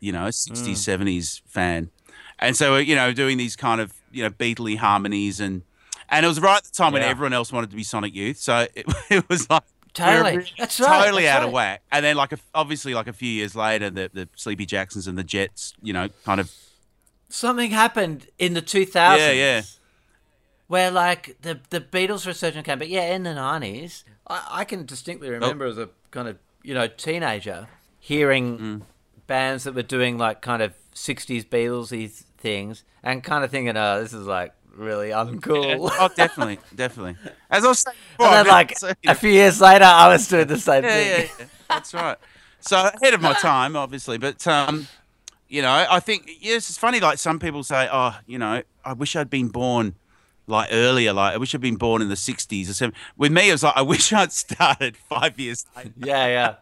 [0.00, 1.90] you know, '60s '70s fan,
[2.38, 5.62] and so you know, doing these kind of you know Beatley harmonies and.
[6.08, 8.36] And it was right at the time when everyone else wanted to be Sonic Youth,
[8.36, 9.62] so it, it was like
[9.94, 10.36] Totally.
[10.38, 11.82] we're That's right, totally that's out of whack.
[11.92, 15.18] And then, like, a, obviously, like a few years later, the, the Sleepy Jacksons and
[15.18, 16.50] the Jets, you know, kind of
[17.28, 18.94] Something happened in the 2000s.
[19.18, 19.62] Yeah, yeah.
[20.68, 24.86] Where like the the Beatles resurgence came, but yeah, in the 90s, I, I can
[24.86, 25.32] distinctly Oh.
[25.32, 27.68] remember as a kind of you know teenager
[27.98, 28.82] hearing Mm.
[29.26, 34.00] bands that were doing like kind of 60s Beatlesy things and kind of thinking, oh,
[34.02, 35.90] this is like really uncool.
[35.98, 37.16] oh, definitely, definitely.
[37.50, 39.84] As I was saying before, and then like so, you know, a few years later,
[39.84, 41.06] I was doing the same yeah, thing.
[41.28, 42.16] yeah, yeah, that's right.
[42.60, 44.88] So ahead of my time, obviously, but um,
[45.48, 47.00] you know, I think yes, it's funny.
[47.00, 49.94] Like some people say, oh, you know, I wish I'd been born
[50.46, 51.12] like earlier.
[51.12, 52.98] Like I wish I'd been born in the '60s or something.
[53.16, 55.92] With me, it was like I wish I'd started five years later.
[55.96, 56.54] Yeah, yeah.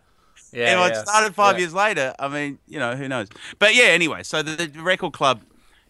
[0.53, 1.61] Yeah, if I'd started five Yeah.
[1.61, 3.29] years later, I mean, you know, who knows?
[3.61, 5.43] But yeah, anyway, so the, the record club,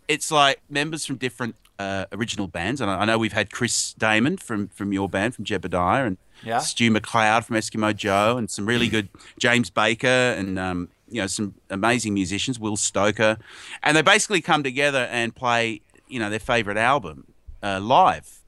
[0.07, 3.95] it's like members from different uh, original bands, and I, I know we've had Chris
[3.99, 6.59] Daymond from from your band, from Jebediah, and Yeah.
[6.61, 9.09] Stu MacLeod from Eskimo Joe, and some really good
[9.39, 10.07] James Baker,
[10.39, 13.39] and um, you know, some amazing musicians, Will Stoker,
[13.83, 17.24] and they basically come together and play, you know, their favorite album
[17.62, 18.39] uh, live.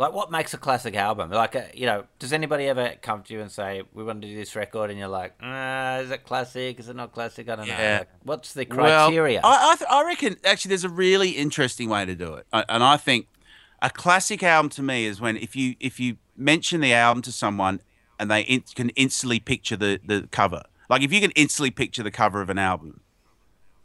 [0.00, 1.30] Like, what makes a classic album?
[1.30, 4.28] Like, uh, you know, does anybody ever come to you and say, "We want to
[4.28, 6.80] do this record," and you're like, uh, "Is it classic?
[6.80, 7.50] Is it not classic?
[7.50, 9.42] I don't know." Like, what's the criteria?
[9.44, 12.46] Well, I, I, th- I reckon actually there's a really interesting way to do it,
[12.50, 13.26] I, and I think
[13.82, 17.32] a classic album to me is when if you if you mention the album to
[17.32, 17.82] someone
[18.18, 20.62] and they in, can instantly picture the the cover.
[20.88, 23.02] Like if you can instantly picture the cover of an album.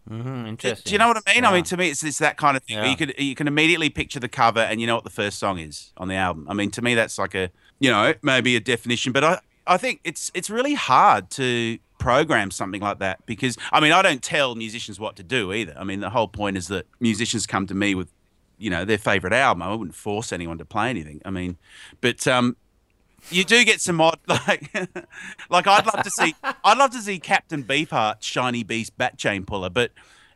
[0.07, 0.83] Hmm, Do, interesting.
[0.85, 1.45] do you know what I mean?
[1.45, 2.77] I mean, to me, it's, it's that kind of thing.
[2.77, 2.89] Yeah.
[2.89, 5.59] You could you can immediately picture the cover and you know what the first song
[5.59, 6.47] is on the album.
[6.49, 7.49] I mean, to me, that's like a
[7.79, 12.51] you know maybe a definition, but I I think it's it's really hard to program
[12.51, 15.75] something like that because I mean I don't tell musicians what to do either.
[15.77, 18.11] I mean the whole point is that musicians come to me with
[18.57, 19.63] you know their favorite album.
[19.63, 21.21] I wouldn't force anyone to play anything.
[21.25, 21.57] I mean,
[22.01, 22.57] but um,
[23.31, 24.71] you do get some odd like
[25.49, 29.45] like I'd love to see I'd love to see Captain Beefheart shiny beast bat chain
[29.45, 29.91] puller, but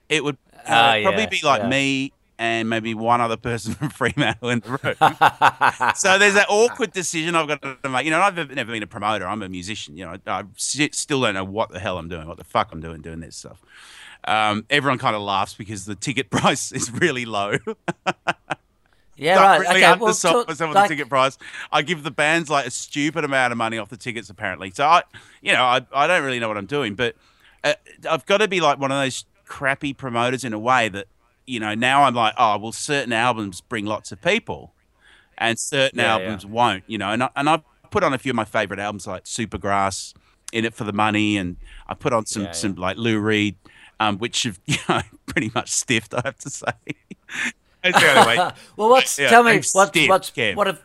[0.08, 1.70] it would uh, Ah, probably yeah, be like yeah.
[1.70, 5.94] me and maybe one other person from Fremantle in the room.
[5.96, 8.06] so there's that awkward decision I've got to make.
[8.06, 9.28] You know, I've never been a promoter.
[9.28, 9.98] I'm a musician.
[9.98, 12.72] You know, I, I still don't know what the hell I'm doing, what the fuck
[12.72, 13.62] I'm doing doing this stuff.
[14.26, 17.58] Um, everyone kind of laughs because the ticket price is really low.
[19.20, 19.60] Yeah, right.
[19.60, 21.38] really okay, well, undersold talk- myself on like- the ticket price.
[21.72, 24.72] I give the bands like a stupid amount of money off the tickets, apparently.
[24.72, 25.04] So I,
[25.42, 27.16] you know, I, I don't really know what I'm doing, but
[27.64, 27.74] uh,
[28.10, 31.08] I've got to be like one of those crappy promoters in a way that,
[31.46, 34.74] you know, now I'm like, oh, well, certain albums bring lots of people,
[35.38, 36.84] and certain Yeah, albums won't.
[36.88, 39.24] You know, and I, and I've put on a few of my favorite albums like
[39.26, 40.14] Supergrass,
[40.54, 41.58] In It for the Money, and
[41.88, 42.54] I put on some Yeah, yeah.
[42.54, 43.56] some like Lou Reed,
[44.00, 46.14] um, which have you know pretty much stiffed.
[46.14, 46.72] I have to say.
[47.84, 48.52] That's the only way.
[48.78, 50.82] well, what's Yeah, tell me I'm what's what have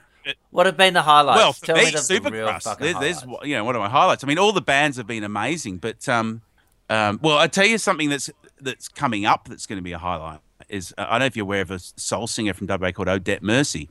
[0.51, 1.39] What have been the highlights?
[1.39, 3.89] Well, for Tell me, me the, the real There, there's you know one of my
[3.89, 4.25] highlights.
[4.25, 6.43] I mean, all the bands have been amazing, but um,
[6.89, 8.31] um, well, I tell you something that's
[8.61, 11.37] that's coming up that's going to be a highlight is uh, I don't know if
[11.37, 13.91] you're aware of a soul singer from WA called Odette Mercy.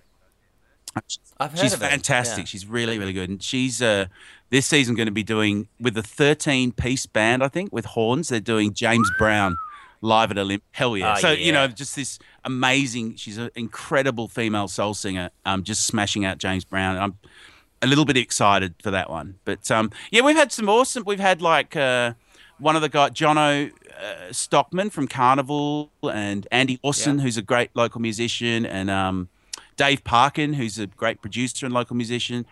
[1.39, 2.39] I've heard She's fantastic.
[2.39, 2.45] yeah.
[2.45, 3.29] She's really, really good.
[3.29, 4.05] And she's uh,
[4.51, 8.29] this season going to be doing with the 13 piece band, I think, with horns.
[8.29, 9.57] They're doing James Brown
[10.03, 10.61] live at Olymp.
[10.71, 11.15] Hell yeah!
[11.17, 13.15] Oh, so you know, just this amazing.
[13.15, 15.31] She's an incredible female soul singer.
[15.45, 16.97] Um, just smashing out James Brown.
[16.97, 17.17] I'm
[17.81, 19.39] a little bit excited for that one.
[19.45, 21.03] But um, yeah, we've had some awesome.
[21.05, 22.13] We've had like uh,
[22.59, 27.23] one of the guys, Jono uh, Stockman from Carnival, and Andy Lawson, Yeah.
[27.23, 29.29] who's a great local musician, and um,
[29.77, 32.45] Dave Parkin, who's a great producer and local musician.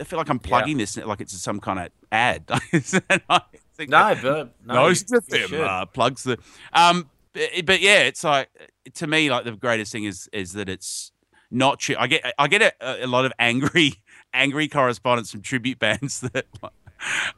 [0.00, 2.44] I feel like I'm plugging this like it's some kind of ad.
[3.90, 6.38] I think No, but no, most you- of you them uh, plugs the.
[6.72, 8.48] Um, but, but yeah, it's like
[8.94, 11.12] to me, like the greatest thing is is that it's
[11.50, 11.96] not true.
[11.98, 13.94] I get I get a, a lot of angry
[14.34, 16.46] angry correspondence from tribute bands that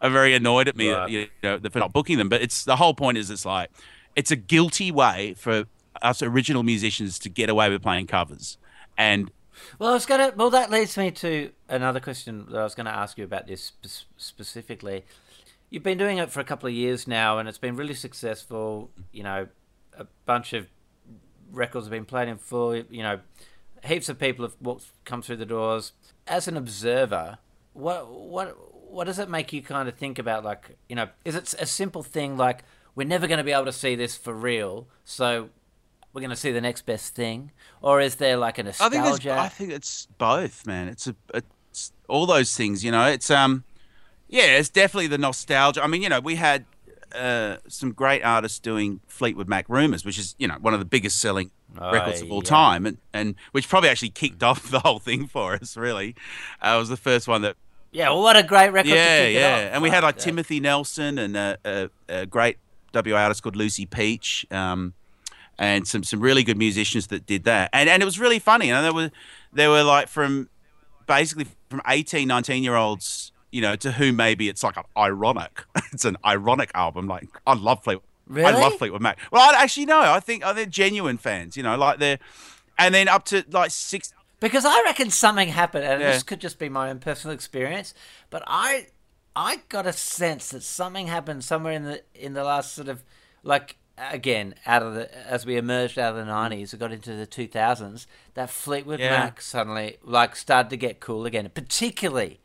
[0.00, 1.10] are very annoyed at me, Right.
[1.10, 2.28] you know, for not booking them.
[2.28, 3.70] But it's the whole point is it's like
[4.16, 5.64] it's a guilty way for
[6.02, 8.58] us original musicians to get away with playing covers,
[8.98, 9.30] and
[9.78, 10.32] Well, I was gonna.
[10.36, 13.46] Well, that leads me to another question that I was going to ask you about
[13.46, 15.04] this spe- specifically.
[15.70, 18.90] You've been doing it for a couple of years now, and it's been really successful.
[19.12, 19.48] You know,
[19.98, 20.68] a bunch of
[21.50, 22.76] records have been played in full.
[22.76, 23.20] You know,
[23.84, 25.92] heaps of people have walked, come through the doors.
[26.26, 27.38] As an observer,
[27.72, 28.56] what what
[28.90, 30.44] what does it make you kind of think about?
[30.44, 33.64] Like, you know, is it a simple thing like we're never going to be able
[33.64, 35.50] to see this for real, so
[36.12, 37.50] we're going to see the next best thing,
[37.82, 39.18] or is there like a I nostalgia?
[39.18, 40.88] think I think it's both, man.
[40.88, 41.16] It's a
[41.72, 43.06] it's all those things, you know.
[43.06, 43.64] It's um,
[44.34, 45.82] yeah, it's definitely the nostalgia.
[45.82, 46.64] I mean, you know, we had
[47.14, 50.86] uh, some great artists doing Fleetwood Mac Rumors, which is you know one of the
[50.86, 52.50] biggest selling Oh, records of all yeah.
[52.50, 55.76] time, and and which probably actually kicked off the whole thing for us.
[55.76, 56.14] Really,
[56.62, 57.56] uh, it was the first one that
[57.90, 59.56] Yeah, well, what a great record to yeah, yeah.
[59.72, 60.22] And we had like yeah.
[60.22, 62.58] Timothy Nelson and a, a, a great
[62.92, 64.94] WA artist called Lucy Peach, um,
[65.58, 67.70] and some some really good musicians that did that.
[67.72, 68.68] And and it was really funny.
[68.68, 69.10] You know, there were
[69.52, 70.48] there were like from
[71.08, 75.62] basically from 18, 19 year olds, you know, to whom maybe it's like an ironic.
[75.92, 77.06] it's an ironic album.
[77.06, 78.04] Like I love Fleetwood.
[78.26, 78.48] Really?
[78.52, 79.18] I love Fleetwood Mac.
[79.30, 80.00] Well, I actually no.
[80.00, 81.56] I think oh, they're genuine fans.
[81.56, 82.18] You know, like they're,
[82.78, 84.12] and then up to like six.
[84.40, 86.10] Because I reckon something happened, and Yeah.
[86.12, 87.94] this could just be my own personal experience,
[88.28, 88.88] but I
[89.36, 93.04] I got a sense that something happened somewhere in the in the last sort of
[93.44, 97.14] like again out of the as we emerged out of the nineties and got into
[97.14, 99.10] the two thousands, that Fleetwood Yeah.
[99.10, 102.40] Mac suddenly like started to get cool again, particularly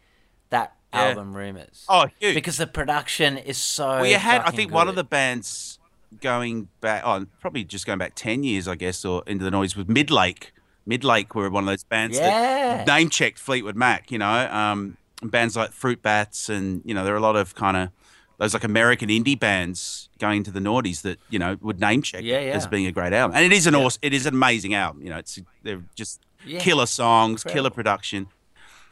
[0.52, 1.02] that Yeah.
[1.10, 1.86] album Rumors.
[1.88, 2.34] Oh, huge.
[2.36, 3.88] because the production is so.
[3.88, 5.78] Well, you had, I think, one of the bands
[6.22, 9.76] going back, oh, probably just going back 10 years, I guess, or into the noise
[9.76, 10.46] with Midlake.
[10.90, 12.84] Midlake were one of those bands Yeah.
[12.84, 17.04] that name checked Fleetwood Mac, you know, um, bands like Fruit Bats, and, you know,
[17.06, 17.90] there are a lot of kind of
[18.40, 22.24] those like American indie bands going into the noughties that, you know, would name check
[22.24, 23.36] Yeah, it as being a great album.
[23.36, 26.22] And it is an awesome, it is an amazing album, you know, it's, they're just
[26.46, 26.60] Yeah.
[26.60, 28.28] killer songs, killer production.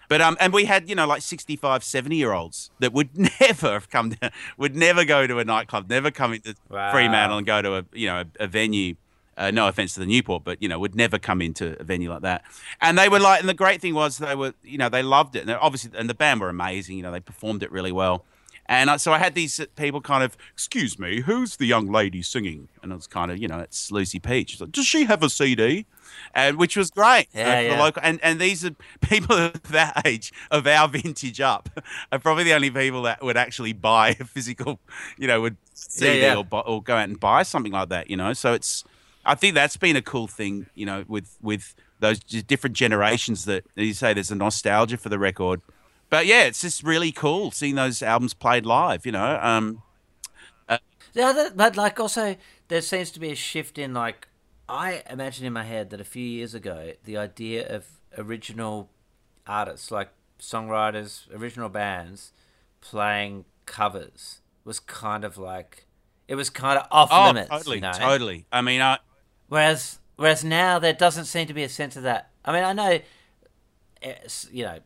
[0.09, 3.09] But um, and we had you know like 65, 70 year olds that would
[3.41, 6.91] never have come down, would never go to a nightclub, never come into Wow.
[6.91, 8.95] Fremantle and go to a you know a, a venue.
[9.39, 12.09] Uh, no offense to the Newport, but you know would never come into a venue
[12.09, 12.43] like that.
[12.81, 15.35] And they were like, and the great thing was they were you know they loved
[15.35, 16.97] it, and obviously and the band were amazing.
[16.97, 18.25] You know they performed it really well.
[18.69, 22.21] And I, so I had these people kind of, excuse me, who's the young lady
[22.21, 22.67] singing?
[22.83, 24.59] And it was kind of, you know, it's Lucy Peach.
[24.59, 25.85] Like, Does she have a CD?
[26.33, 27.27] And which was great.
[27.33, 27.83] Yeah, uh, for the yeah.
[27.83, 31.69] local, and and these are people of that age, of our vintage up,
[32.11, 34.79] are probably the only people that would actually buy a physical,
[35.17, 36.35] you know, would CD yeah.
[36.35, 38.09] Or, bu- or go out and buy something like that.
[38.09, 38.83] You know, so it's,
[39.25, 40.67] I think that's been a cool thing.
[40.75, 45.19] You know, with with those different generations that you say, there's a nostalgia for the
[45.19, 45.61] record.
[46.09, 49.05] But yeah, it's just really cool seeing those albums played live.
[49.05, 49.81] You know, um,
[51.17, 52.35] The other, but like also,
[52.67, 54.27] there seems to be a shift in like,
[54.69, 57.85] I imagine in my head that a few years ago, the idea of
[58.17, 58.89] original
[59.45, 60.09] artists, like
[60.39, 62.33] songwriters, original bands,
[62.81, 65.85] playing covers was kind of like,
[66.27, 67.49] it was kind of off oh, limits.
[67.49, 67.91] totally, you know?
[67.93, 68.45] totally.
[68.51, 68.97] I mean, I,
[69.47, 72.31] Whereas, whereas now there doesn't seem to be a sense of that.
[72.43, 72.99] I mean, I know,
[74.01, 74.79] it's, you know,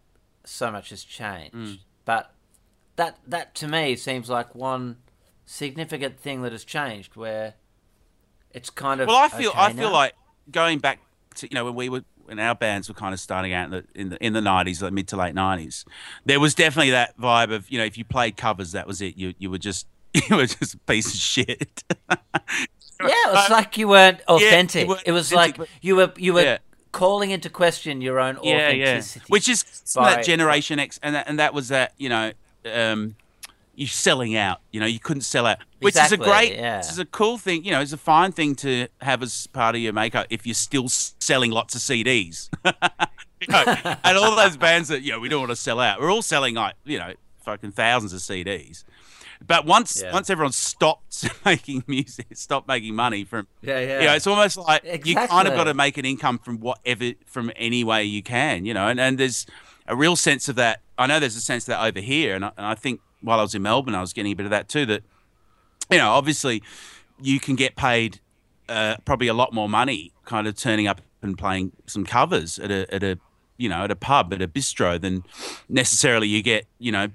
[0.45, 1.79] so much has changed, Mm.
[2.05, 2.33] but
[2.95, 4.97] that that to me seems like one
[5.45, 7.55] significant thing that has changed, where
[8.53, 9.07] it's kind of.
[9.07, 9.93] Well, I feel okay I feel now.
[9.93, 10.13] like
[10.51, 10.99] going back
[11.35, 13.71] to you know when we were when our bands were kind of starting out in
[13.71, 15.85] the in the in the nineties, like mid to late nineties,
[16.25, 19.17] there was definitely that vibe of you know if you played covers, that was it.
[19.17, 19.87] You you were just
[20.29, 21.83] you were just a piece of shit.
[23.03, 24.87] Yeah, it was like you weren't authentic.
[24.87, 26.57] weren't it was authentic, like you were you were Yeah.
[26.91, 29.25] calling into question your own authenticity, yeah, yeah.
[29.27, 29.63] Which is
[29.95, 32.31] by- that Generation X, and that, and that was that you know,
[32.71, 33.15] um,
[33.81, 34.61] you selling out.
[34.71, 36.77] You know, you couldn't sell out, which is a great, yeah.
[36.77, 37.63] which is a cool thing.
[37.65, 40.53] You know, it's a fine thing to have as part of your makeup if you're
[40.53, 42.49] still selling lots of CDs.
[43.43, 43.63] You know,
[44.03, 45.99] and all those bands that you know we don't want to sell out.
[45.99, 48.83] We're all selling like you know fucking thousands of CDs.
[49.43, 50.13] But once Yeah.
[50.13, 53.99] once everyone stopped making music, stopped making money from yeah, yeah.
[53.99, 57.13] you know, it's almost like you kind of got to make an income from whatever,
[57.25, 58.87] from any way you can, you know.
[58.87, 59.47] And, and there's
[59.87, 60.81] a real sense of that.
[60.99, 63.39] I know there's a sense of that over here, and I, and I think while
[63.39, 64.85] I was in Melbourne, I was getting a bit of that too.
[64.85, 65.03] That
[65.89, 66.63] you know, obviously,
[67.21, 68.19] you can get paid
[68.69, 72.71] uh, probably a lot more money, kind of turning up and playing some covers at
[72.71, 73.19] a at a
[73.57, 75.23] you know at a pub at a bistro than
[75.69, 77.07] necessarily you get you know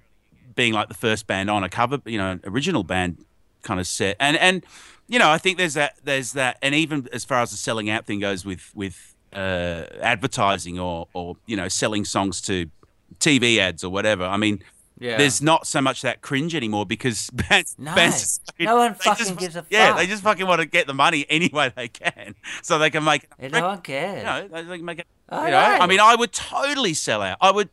[0.55, 3.25] being like the first band on a cover you know original band
[3.63, 4.65] kind of set and and
[5.09, 7.91] you know I think there's that there's that and even as far as the selling
[7.91, 12.71] out thing goes with with uh, advertising or or you know selling songs to
[13.19, 14.63] TV ads or whatever I mean
[14.99, 15.19] Yeah.
[15.19, 17.95] there's not so much that cringe anymore because bands, No.
[17.95, 19.71] bands No one fucking just- gives a fuck.
[19.71, 22.89] yeah they just fucking want to get the money any way they can so they
[22.91, 24.19] can make Yeah, no one cares.
[24.19, 25.07] you know, they can make it.
[25.29, 25.79] I You know, know.
[25.83, 27.37] I mean, I would totally sell out.
[27.41, 27.69] I would,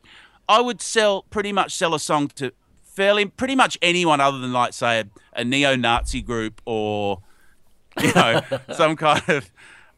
[0.49, 2.51] I would sell pretty much sell a song to
[2.84, 5.05] fairly pretty much anyone other than like say a,
[5.36, 7.21] a neo-Nazi group or
[8.01, 8.41] you know
[8.74, 9.51] some kind of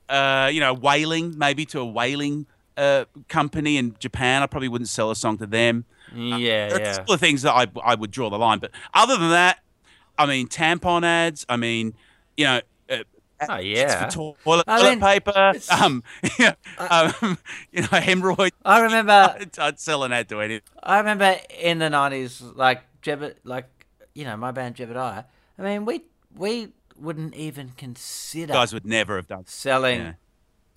[0.09, 2.45] uh, you know whaling maybe to a whaling
[2.77, 4.43] uh, company in Japan.
[4.43, 5.85] I probably wouldn't sell a song to them.
[6.15, 6.95] Yeah, There are a yeah.
[6.97, 9.59] couple of things that I I would draw the line, but other than that,
[10.17, 11.45] I mean tampon ads.
[11.49, 11.93] I mean,
[12.37, 12.61] you know.
[12.89, 12.97] Uh,
[13.49, 14.09] Oh, yeah.
[14.09, 15.53] For toilet, I toilet mean, paper, Uh,
[15.83, 16.03] um,
[16.39, 16.53] you know,
[16.89, 17.37] um,
[17.69, 18.51] you know, hemorrhoid.
[18.63, 20.61] I remember I'd, I'd sell an ad to anything.
[20.81, 23.67] I remember in the nineties, like Jebet, like
[24.13, 25.25] you know, my band Jebediah.
[25.59, 26.03] I mean, we
[26.33, 29.43] we wouldn't even consider Guys would never have done.
[29.47, 30.13] selling Yeah.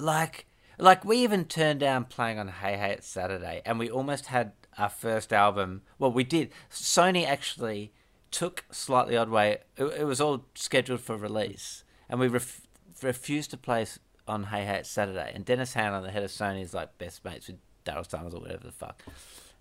[0.01, 0.47] like
[0.79, 4.51] like we even turned down playing on Hey Hey It's Saturday, and we almost had
[4.79, 5.83] our first album.
[5.99, 6.51] Well, we did.
[6.71, 7.93] Sony actually
[8.31, 9.59] took Slightly Odway.
[9.77, 12.63] It, it was all scheduled for release, and we ref,
[13.03, 13.87] refused to play
[14.27, 15.33] on Hey Hey It's Saturday.
[15.35, 18.41] And Denis Handlin, the head of Sony, is like best mates with Daryl Somers or
[18.41, 19.03] whatever the fuck,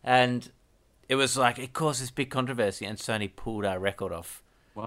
[0.04, 0.52] and
[1.10, 4.42] it was like it caused this big controversy, and Sony pulled our record off.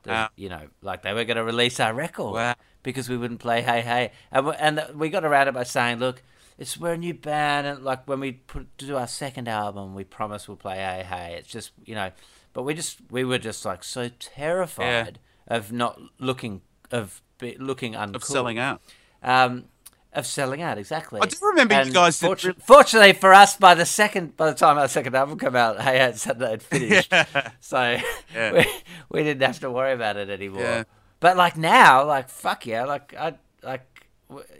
[0.04, 0.28] the- Wow.
[0.36, 2.54] you know, like they were going to release our record Wow.
[2.84, 5.98] because we wouldn't play Hey Hey, and we, and we got around it by saying,
[5.98, 6.22] look,
[6.60, 10.04] it's we're a new band, and like when we put do our second album, we
[10.04, 11.34] promise we'll play Hey Hey.
[11.38, 12.12] It's just you know,
[12.52, 16.60] but we just we were just like so terrified of not looking
[16.92, 18.80] of be, looking uncool, Of selling out.
[19.22, 19.64] um,
[20.12, 21.20] of selling out exactly.
[21.22, 24.56] I do remember you guys fortu- really- fortunately for us, by the second, by the
[24.56, 27.12] time our second album came out, Hey Hey It's Saturday had finished,
[27.60, 27.96] so
[28.34, 28.52] Yeah.
[28.52, 28.66] we,
[29.08, 30.62] we didn't have to worry about it anymore.
[30.62, 30.84] Yeah.
[31.20, 33.89] But like now, like fuck yeah, like I like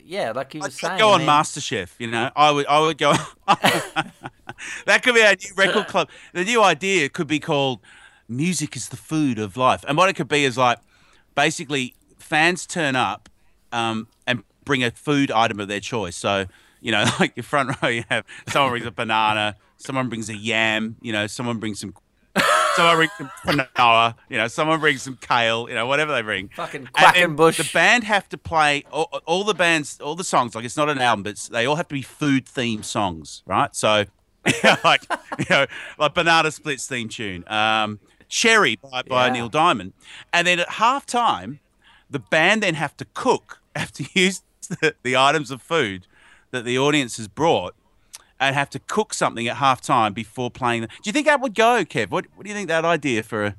[0.05, 0.99] yeah, like you were I'd saying.
[0.99, 1.91] go I on mean, MasterChef.
[1.99, 2.67] You know, I would.
[2.67, 3.13] I would go.
[4.87, 6.09] that could be our new record club.
[6.33, 7.81] The new idea could be called
[8.29, 10.79] "Music is the food of life," and what it could be is like
[11.35, 13.29] basically fans turn up
[13.73, 16.17] um, and bring a food item of their choice.
[16.17, 16.47] So
[16.81, 20.37] you know, like your front row, you have someone brings a banana, someone brings a
[20.37, 21.95] yam, you know, someone brings some.
[22.81, 23.31] Someone brings some
[23.77, 24.49] quinoa, you know.
[24.49, 25.87] Someone brings some kale, you know.
[25.87, 26.49] Whatever they bring.
[26.49, 27.59] Fucking Quackenbush.
[27.59, 30.55] The band have to play all, all the bands, all the songs.
[30.55, 33.43] Like it's not an album, but it's, they all have to be food themed songs,
[33.47, 33.75] right?
[33.77, 34.05] So,
[34.85, 35.03] like
[35.39, 35.67] you know,
[35.99, 39.33] like Banana Splits theme tune, um, Cherry by, by Yeah.
[39.33, 39.93] Neil Diamond,
[40.33, 41.59] and then at halftime,
[42.09, 46.07] the band then have to cook, have to use the, the items of food
[46.51, 47.75] that the audience has brought.
[48.41, 50.83] And have to cook something at halftime before playing.
[50.83, 52.11] Do you think that would go, Kev?
[52.11, 53.57] What, what do you think that idea for a?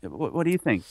[0.00, 0.84] What, what do you think?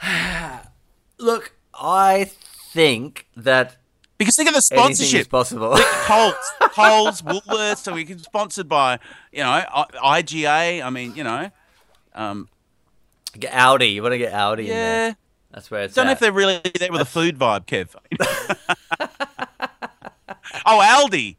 [1.18, 2.30] Look, I
[2.72, 3.76] think that
[4.16, 5.28] Because think of the sponsorship.
[5.28, 5.76] possible.
[6.04, 7.78] Coles, Coles, Woolworths.
[7.78, 9.00] So we can sponsored by,
[9.32, 10.84] you know, I- IGA.
[10.84, 11.50] I mean, you know,
[12.14, 12.48] um,
[13.38, 15.14] get Audi, you want to get Audi yeah.
[15.50, 17.96] That's where it's Don't know if they're really there with a food vibe, Kev.
[20.66, 21.36] oh, Aldi,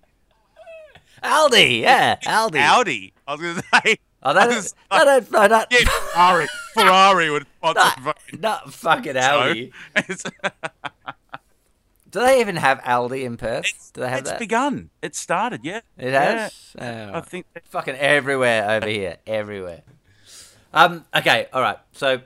[1.23, 2.59] Aldi, yeah, Aldi.
[2.59, 3.13] Audi.
[3.27, 3.97] I was going to say.
[4.23, 5.79] Oh, that is I that was no, no, no, not, yeah,
[6.13, 6.47] Ferrari.
[6.75, 7.79] Ferrari would sponsor.
[7.79, 9.17] not, fucking not fucking.
[9.17, 9.71] Audi.
[9.95, 10.23] It's,
[12.11, 13.65] Do they even have Aldi in Perth?
[13.65, 14.39] it's, Do they have it's that?
[14.39, 14.89] begun.
[15.01, 15.61] It started.
[15.63, 16.33] Yeah, It Yeah.
[16.49, 16.75] has.
[16.79, 17.11] Oh.
[17.17, 17.45] I think.
[17.69, 19.81] fucking everywhere over here, everywhere.
[20.73, 21.05] Um.
[21.15, 21.47] Okay.
[21.53, 21.77] All right.
[21.93, 22.21] So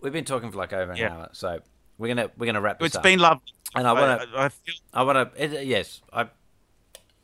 [0.00, 1.12] we've been talking for like over an Yeah.
[1.14, 1.28] hour.
[1.32, 1.60] So
[1.98, 3.02] we're gonna we're gonna wrap this It's up.
[3.02, 3.44] been lovely.
[3.74, 5.64] And I wanna- I, I feel I want to.
[5.64, 6.26] Yes, I,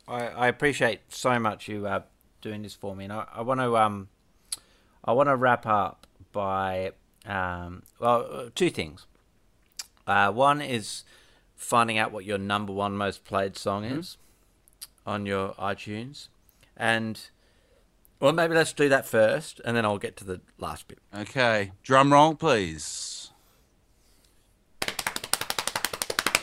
[0.07, 2.01] I, I appreciate so much you uh,
[2.41, 4.09] doing this for me, and I, I want to um,
[5.03, 6.91] I want to wrap up by
[7.25, 9.07] um, well, uh, two things.
[10.05, 11.03] Uh, one is
[11.55, 13.99] finding out what your number one most played song Mm-hmm.
[13.99, 14.17] is
[15.05, 16.27] on your iTunes,
[16.77, 17.29] and
[18.19, 20.99] well, maybe let's do that first, and then I'll get to the last bit.
[21.15, 23.31] Okay, drum roll, please.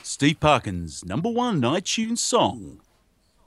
[0.02, 2.80] Steve Parkins' number one iTunes song.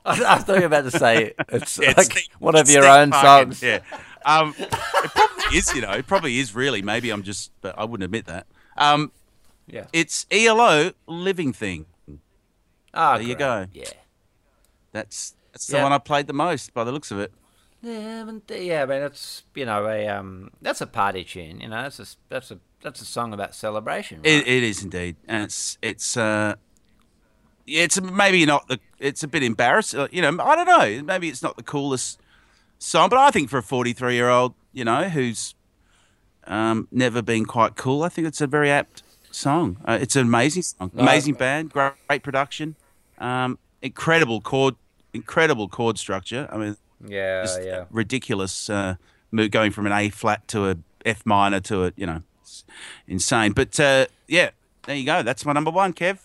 [0.05, 2.83] I, I thought you were about to say it's Yeah, like Steve- one of your
[2.83, 3.61] Steve own songs.
[3.63, 3.79] Yeah,
[4.25, 5.73] um, it probably is.
[5.75, 6.53] You know, it probably is.
[6.55, 8.47] Really, maybe I'm just, but I wouldn't admit that.
[8.77, 9.11] Um,
[9.67, 9.87] Yeah.
[9.93, 11.85] it's ELO "Living Thing."
[12.93, 13.67] Ah, There you go.
[13.73, 13.89] Yeah.
[14.91, 15.83] That's that's the Yeah.
[15.83, 17.31] one I played the most by the looks of it.
[17.81, 21.59] Yeah, yeah, I mean it's you know a um that's a party tune.
[21.61, 24.19] You know, that's a that's a that's a song about celebration.
[24.19, 24.27] Right?
[24.27, 26.55] It, it is indeed, and it's it's uh,
[27.67, 28.79] it's maybe not the.
[28.99, 30.07] It's a bit embarrassing.
[30.11, 31.03] You know, I don't know.
[31.03, 32.19] Maybe it's not the coolest
[32.79, 35.55] song, but I think for a 43 year old, you know, who's
[36.47, 39.77] um, never been quite cool, I think it's a very apt song.
[39.85, 42.75] Uh, it's an amazing song, No, amazing band, great, great production,
[43.17, 44.75] um, incredible chord,
[45.13, 46.47] incredible chord structure.
[46.51, 47.85] I mean, yeah, yeah.
[47.91, 48.95] ridiculous uh,
[49.51, 52.63] going from an A flat to a F minor to a you know it's
[53.07, 53.51] insane.
[53.51, 54.51] But uh, yeah,
[54.85, 55.23] there you go.
[55.23, 56.19] That's my number one, Kav.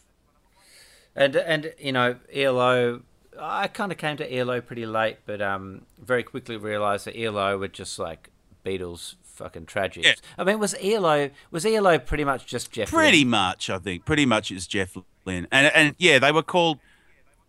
[1.20, 3.02] And and you know ELO,
[3.38, 7.58] I kind of came to ELO pretty late, but um very quickly realised that ELO
[7.58, 8.30] were just like
[8.64, 10.04] Beatles fucking tragics.
[10.04, 10.14] Yeah.
[10.38, 12.90] I mean, was ELO was ELO pretty much just Jeff?
[12.90, 14.04] Pretty much, I think.
[14.04, 16.78] Pretty much, is Jeff Lynne, and and yeah, they were called.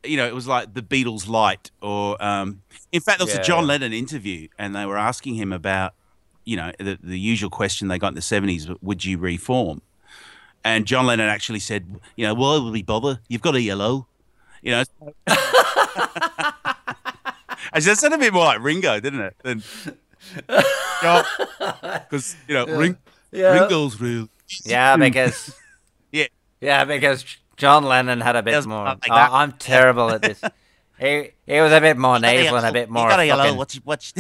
[0.04, 3.42] You know, it was like the Beatles light, or um, in fact, there was Yeah,
[3.42, 3.68] a John.
[3.68, 5.94] Lennon interview, and they were asking him about,
[6.44, 9.84] you know, the, the usual question they got in the seventies: Would you reform?
[10.64, 13.20] And John Lennon actually said, you know, why would we bother?
[13.28, 14.08] You've got a yellow,
[14.62, 14.84] you know.
[17.74, 19.36] Actually, that sounded a bit more like Ringo, didn't it?
[19.44, 19.64] Than
[20.48, 22.98] because you know, Ring,
[23.32, 23.60] Yeah.
[23.62, 24.28] Ringo's real.
[24.66, 25.56] Yeah, because
[26.12, 26.26] Yeah.
[26.60, 27.24] yeah, because
[27.58, 28.84] John Lennon had a bit more.
[28.86, 29.14] like Oh.
[29.16, 30.42] I'm terrible at this.
[31.00, 33.04] He he was a bit more nasal and a bit more.
[33.04, 33.54] You got a yellow.
[33.56, 34.14] What's what's?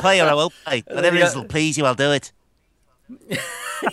[0.00, 0.82] Play or I won't play.
[0.86, 1.24] Whatever Yeah.
[1.24, 2.32] it is will please you, I'll do it.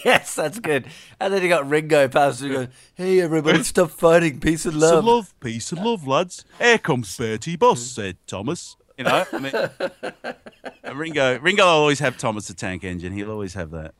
[0.06, 0.86] yes, that's good.
[1.20, 5.06] And then you got Ringo passing going, "Hey everybody, stop fighting, peace and love." Some
[5.06, 6.46] love, peace and love, lads.
[6.60, 8.76] Here comes Bertie Boss, said Thomas.
[8.98, 11.40] You know, I mean, Ringo.
[11.40, 13.14] Ringo will always have Thomas the Tank Engine.
[13.14, 13.94] He'll always have that.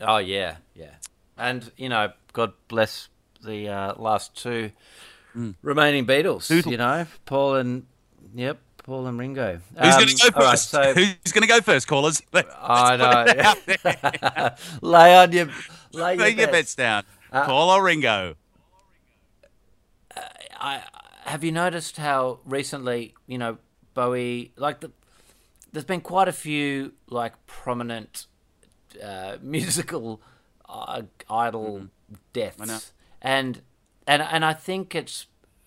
[0.00, 0.94] Oh yeah, yeah.
[1.38, 3.08] And you know, God bless
[3.42, 4.72] the uh, last two
[5.62, 6.48] remaining Beatles.
[6.48, 6.72] Doodle.
[6.72, 7.86] You know, Paul and
[8.34, 9.60] yep, Paul and Ringo.
[9.78, 10.70] Who's Um, going to go all right, first?
[10.70, 12.22] so Who's going to go first, callers?
[12.32, 14.50] Let's I put it out know.
[14.88, 15.48] lay on your
[15.92, 16.74] lay your your bets.
[16.74, 17.04] down.
[17.32, 18.36] Uh, Paul or Ringo?
[20.60, 20.82] I
[21.24, 23.58] have you noticed how recently, you know,
[23.94, 24.90] Bowie like the
[25.72, 28.26] there's been quite a few like prominent
[29.02, 30.20] uh, musical
[30.68, 31.88] uh, idol
[32.32, 33.62] deaths, and
[34.06, 35.26] and and I think it's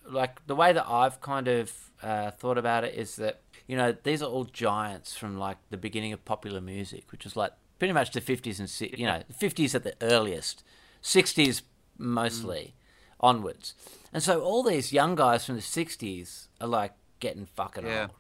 [0.10, 3.96] like the way that I've kind of uh, thought about it is that you know
[4.04, 7.94] these are all giants from like the beginning of popular music, which is like pretty
[7.94, 10.64] much the 50s and si- you know 50s at the earliest,
[11.04, 11.62] 60s
[11.98, 12.76] mostly
[13.20, 13.74] onwards,
[14.14, 18.02] and so all these young guys from the 60s are like getting fucking Yeah.
[18.04, 18.12] old,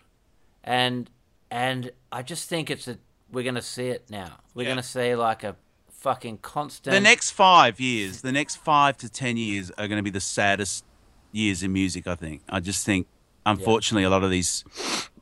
[0.63, 1.09] and
[1.51, 2.97] and I just think it's a
[3.31, 4.39] we're gonna see it now.
[4.53, 4.69] We're Yeah.
[4.69, 5.55] gonna see like a
[5.91, 6.93] fucking constant.
[6.93, 10.19] The next five years, the next five to ten years are going to be the
[10.21, 10.85] saddest
[11.31, 12.07] years in music.
[12.07, 12.41] I think.
[12.49, 13.07] I just think,
[13.51, 14.63] unfortunately, a lot of these,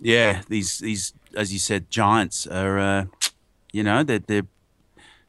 [0.02, 3.06] yeah, these these as you said, giants are, uh,
[3.72, 4.48] you know, they're they're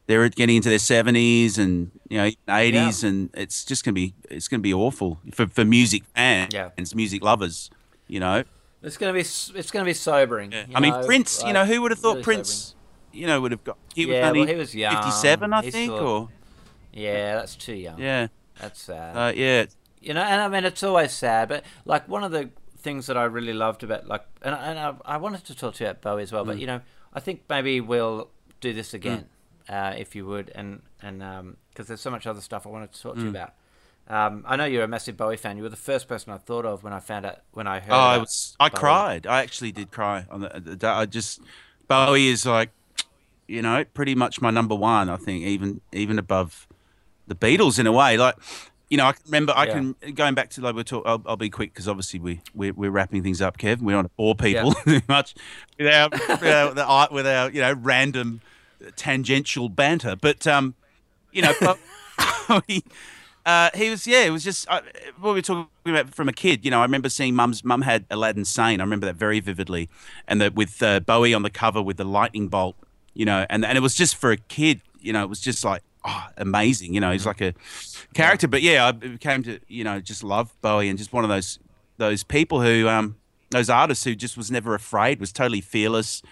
[0.06, 4.14] they're getting into their seventies and you know eighties, and it's just going to be
[4.30, 6.70] it's to be awful for for music fans, Yeah.
[6.94, 7.70] music lovers.
[8.08, 8.44] You know,
[8.82, 10.52] It's gonna be it's gonna be sobering.
[10.52, 11.42] you I mean, know, Prince.
[11.44, 12.74] you know, who would have thought really Prince?
[13.12, 13.78] You know, would have got.
[13.94, 14.94] He was Yeah, only well, he was young.
[14.94, 16.28] fifty-seven, I He's think, still- or.
[16.92, 17.98] Yeah, that's too young.
[17.98, 18.28] yeah,
[18.60, 19.16] That's sad.
[19.16, 19.66] uh, yeah.
[20.00, 22.50] you know, and I mean, it's always sad, but like one of the
[22.86, 25.74] things that I really loved about like, and I- and I, I wanted to talk
[25.76, 26.50] to you about Bowie as well, Mm.
[26.50, 26.80] but you know,
[27.12, 28.28] I think maybe we'll
[28.66, 29.22] do this again,
[29.68, 30.68] uh, if you would, and
[31.02, 31.16] and
[31.70, 33.24] because there's so much other stuff I wanted to talk to Mm.
[33.24, 33.52] you about.
[34.08, 35.56] Um, I know you're a massive Bowie fan.
[35.58, 37.92] You were the first person I thought of when I found out when I heard.
[37.92, 38.56] Oh, I was.
[38.60, 38.78] I Bowie.
[38.78, 39.26] cried.
[39.26, 40.86] I actually did cry on the, the day.
[41.02, 41.40] I just
[41.88, 42.70] Bowie is like,
[43.48, 45.08] you know, pretty much my number one.
[45.10, 46.68] I think even even above
[47.26, 48.16] the Beatles in a way.
[48.16, 48.36] Like,
[48.88, 49.52] you know, I can remember.
[49.56, 49.72] I Yeah.
[50.00, 51.10] can going back to like we're talking.
[51.10, 53.58] I'll, I'll be quick because obviously we we're, we're wrapping things up.
[53.58, 55.34] Kav, we don't want to bore people too much
[55.78, 58.40] with our with our, with our you know random
[58.96, 60.16] tangential banter.
[60.16, 60.74] But um,
[61.32, 61.52] you know,
[62.48, 62.84] Bowie,
[63.46, 64.80] uh, he was yeah, it was just uh,
[65.18, 66.64] what we were talking about from a kid.
[66.64, 68.80] You know, I remember seeing mum's mum had Aladdin Sane.
[68.80, 69.88] I remember that very vividly,
[70.28, 72.76] and that with uh, Bowie on the cover with the lightning bolt.
[73.14, 74.80] You know, and and it was just for a kid.
[75.00, 76.94] you know, it was just like oh, amazing.
[76.94, 77.54] You know, he's like a
[78.14, 78.48] character.
[78.48, 81.58] But yeah, I became to you know just love Bowie and just one of those
[81.98, 83.16] those people who um
[83.50, 86.22] those artists who just was never afraid, was totally fearless,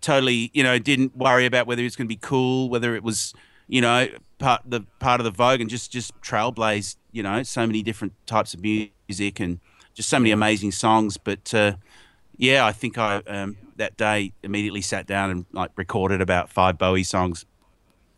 [0.00, 3.02] totally you know didn't worry about whether it was going to be cool, whether it
[3.02, 3.34] was
[3.68, 4.08] you know
[4.38, 8.14] part the part of the Vogue, and just just trailblazed you know so many different
[8.26, 9.60] types of music and
[9.94, 11.16] just so many amazing songs.
[11.16, 11.74] But uh,
[12.36, 16.78] yeah, I think I um, that day immediately sat down and like recorded about five
[16.78, 17.44] Bowie songs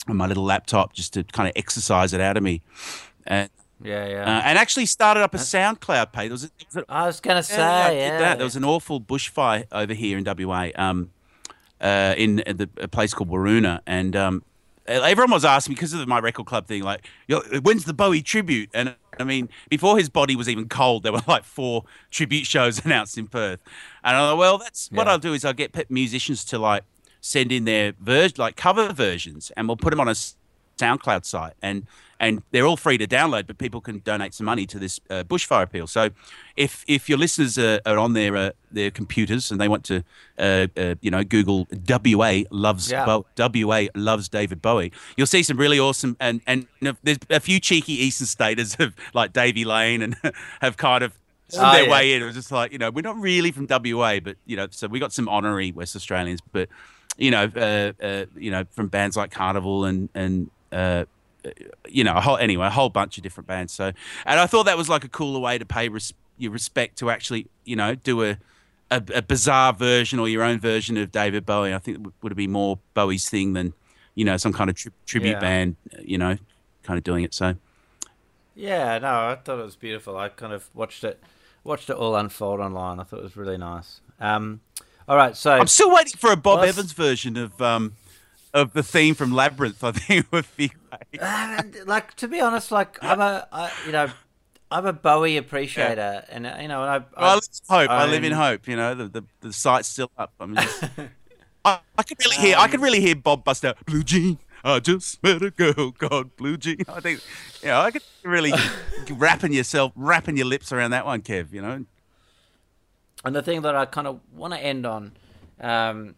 [0.08, 2.62] on my little laptop just to kind of exercise it out of me.
[3.26, 3.50] And
[3.82, 4.22] yeah, yeah.
[4.22, 6.28] Uh, and actually started up a SoundCloud page.
[6.28, 8.38] There was, a, there was a, I was going to say, yeah, yeah, that.
[8.38, 11.10] There was an awful bushfire over here in WA, um,
[11.80, 14.42] uh, in the, a place called Waroona, and um,
[14.86, 17.06] everyone was asking because of my record club thing, like,
[17.62, 18.70] when's the Bowie tribute?
[18.74, 22.78] And I mean, before his body was even cold, there were like four tribute shows
[22.84, 23.60] announced in Perth.
[24.04, 24.98] And I thought, well, that's yeah.
[24.98, 26.84] what I'll do is I'll get musicians to like
[27.20, 30.14] send in their ver- like cover versions, and we'll put them on a
[30.80, 31.86] SoundCloud site, and
[32.20, 35.24] and they're all free to download, but people can donate some money to this uh,
[35.24, 35.86] bushfire appeal.
[35.86, 36.10] So,
[36.54, 40.04] if if your listeners are, are on their uh, their computers and they want to,
[40.38, 43.06] uh, uh you know, Google WA loves yeah.
[43.06, 46.66] Bo- WA loves David Bowie, you'll see some really awesome and and
[47.02, 50.16] there's a few cheeky Eastern staters of like Davey Lane and
[50.60, 51.18] have kind of
[51.54, 51.90] oh, their yeah.
[51.90, 52.22] way in.
[52.22, 54.88] It was just like you know we're not really from WA, but you know so
[54.88, 56.68] we got some honorary West Australians, but
[57.20, 60.50] you know uh, uh, you know from bands like Carnivool and and
[61.88, 63.72] you know, a whole anyway, a whole bunch of different bands.
[63.72, 63.92] So,
[64.26, 67.10] and I thought that was like a cooler way to pay res- your respect to
[67.10, 68.38] actually, you know, do a,
[68.90, 71.74] a, a bizarre version or your own version of David Bowie.
[71.74, 73.72] I think it would have been more Bowie's thing than,
[74.14, 75.40] you know, some kind of tri- tribute yeah.
[75.40, 76.36] band, you know,
[76.82, 77.34] kind of doing it.
[77.34, 77.54] So,
[78.54, 80.16] yeah, no, I thought it was beautiful.
[80.16, 81.22] I kind of watched it,
[81.64, 83.00] watched it all unfold online.
[83.00, 84.00] I thought it was really nice.
[84.20, 84.60] Um,
[85.10, 87.94] all right, so I'm still waiting for a Bob Evans version of um,
[88.54, 91.20] of the theme from Labyrinth, I think would be great.
[91.20, 94.08] Uh, like to be honest, like I'm a, I, you know,
[94.70, 96.24] I'm a Bowie appreciator, yeah.
[96.28, 97.90] and uh, you know, and I, I, well, I hope.
[97.90, 98.68] I, I live in hope.
[98.68, 100.32] You know, the the, the site's still up.
[100.38, 100.84] I mean, just,
[101.64, 102.56] I, I could really hear.
[102.56, 104.38] Um, I could really hear Bob bust out blue jean.
[104.62, 106.82] I just met a girl called Blue Jean.
[106.86, 107.20] I think,
[107.62, 108.52] you know, I could really
[109.10, 111.52] wrapping yourself, wrapping your lips around that one, Kav.
[111.52, 111.84] You know.
[113.24, 115.12] And the thing that I kind of want to end on,
[115.60, 116.14] um,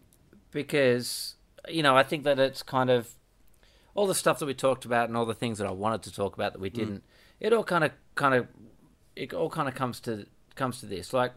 [0.53, 1.35] because
[1.69, 3.15] you know, I think that it's kind of
[3.95, 6.13] all the stuff that we talked about and all the things that I wanted to
[6.13, 6.75] talk about that we mm.
[6.75, 6.99] didn't.
[6.99, 7.03] Mm.
[7.41, 8.49] It all kind of, kind of,
[9.17, 11.13] it all kind of comes to comes to this.
[11.13, 11.33] Like,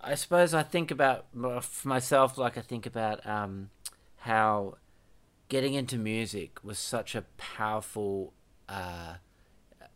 [0.00, 2.36] I suppose I think about for myself.
[2.36, 3.70] Like, I think about um,
[4.18, 4.76] how
[5.48, 8.32] getting into music was such a powerful
[8.68, 9.14] uh,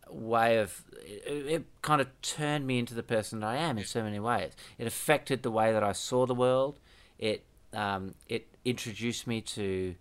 [0.09, 3.85] way of it, it, kind of turned me into the person that I am in
[3.85, 4.51] so many ways.
[4.77, 6.79] It affected the way that I saw the world.
[7.17, 7.43] It
[7.73, 9.95] um, it introduced me to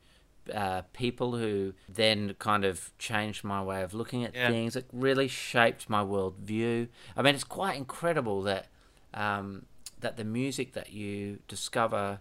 [0.52, 4.50] uh, people who then kind of changed my way of looking at yeah.
[4.50, 4.76] things.
[4.76, 6.88] It really shaped my worldview.
[7.16, 8.66] I mean, it's quite incredible that
[9.12, 9.66] um,
[10.00, 12.20] that the music that you discover,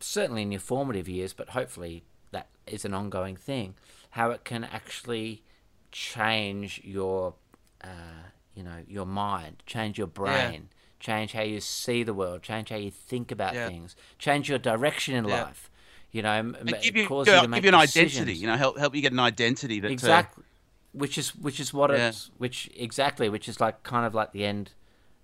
[0.00, 3.74] certainly in your formative years, but hopefully that is an ongoing thing,
[4.10, 5.42] how it can actually
[5.92, 7.34] change your,
[7.82, 10.52] uh, you know, your mind, change your brain.
[10.52, 13.68] Yeah change how you see the world, change how you think about yeah.
[13.68, 15.44] things, change your direction in yeah.
[15.44, 15.70] life.
[16.12, 18.16] You know, and give you, cause you, to make give you an decisions.
[18.16, 18.38] identity.
[18.38, 19.80] You know, help help you get an identity.
[19.80, 20.44] That, uh, exactly,
[20.92, 24.46] which is which is what it's which exactly which is like kind of like the
[24.46, 24.70] end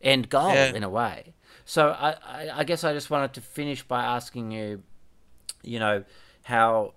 [0.02, 1.32] end goal in a way.
[1.64, 4.82] So I, I I guess I just wanted to finish by asking you,
[5.62, 6.04] you know,
[6.42, 6.92] how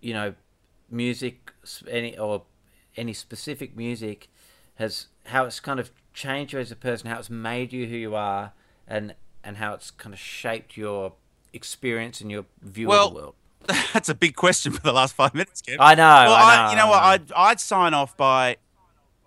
[0.00, 0.34] you know
[0.90, 1.52] music
[1.86, 2.44] any or
[2.96, 4.28] any specific music
[4.76, 7.96] has how it's kind of changed you as a person, how it's made you who
[7.96, 8.52] you are,
[8.86, 11.12] and and how it's kind of shaped your
[11.52, 13.34] experience and your view well, of the world?
[13.92, 15.76] That's a big question for the last five minutes, Kav.
[15.78, 16.02] I know.
[16.02, 17.02] Well, I know I, you know what?
[17.02, 18.56] I'd, I'd sign off by.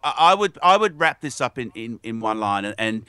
[0.04, 3.06] I would I would wrap this up in, in, in one line and, and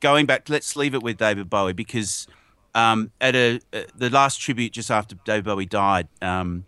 [0.00, 0.48] going back.
[0.48, 2.26] Let's leave it with David Bowie because
[2.74, 6.64] um, at a uh, the last tribute just after David Bowie died um,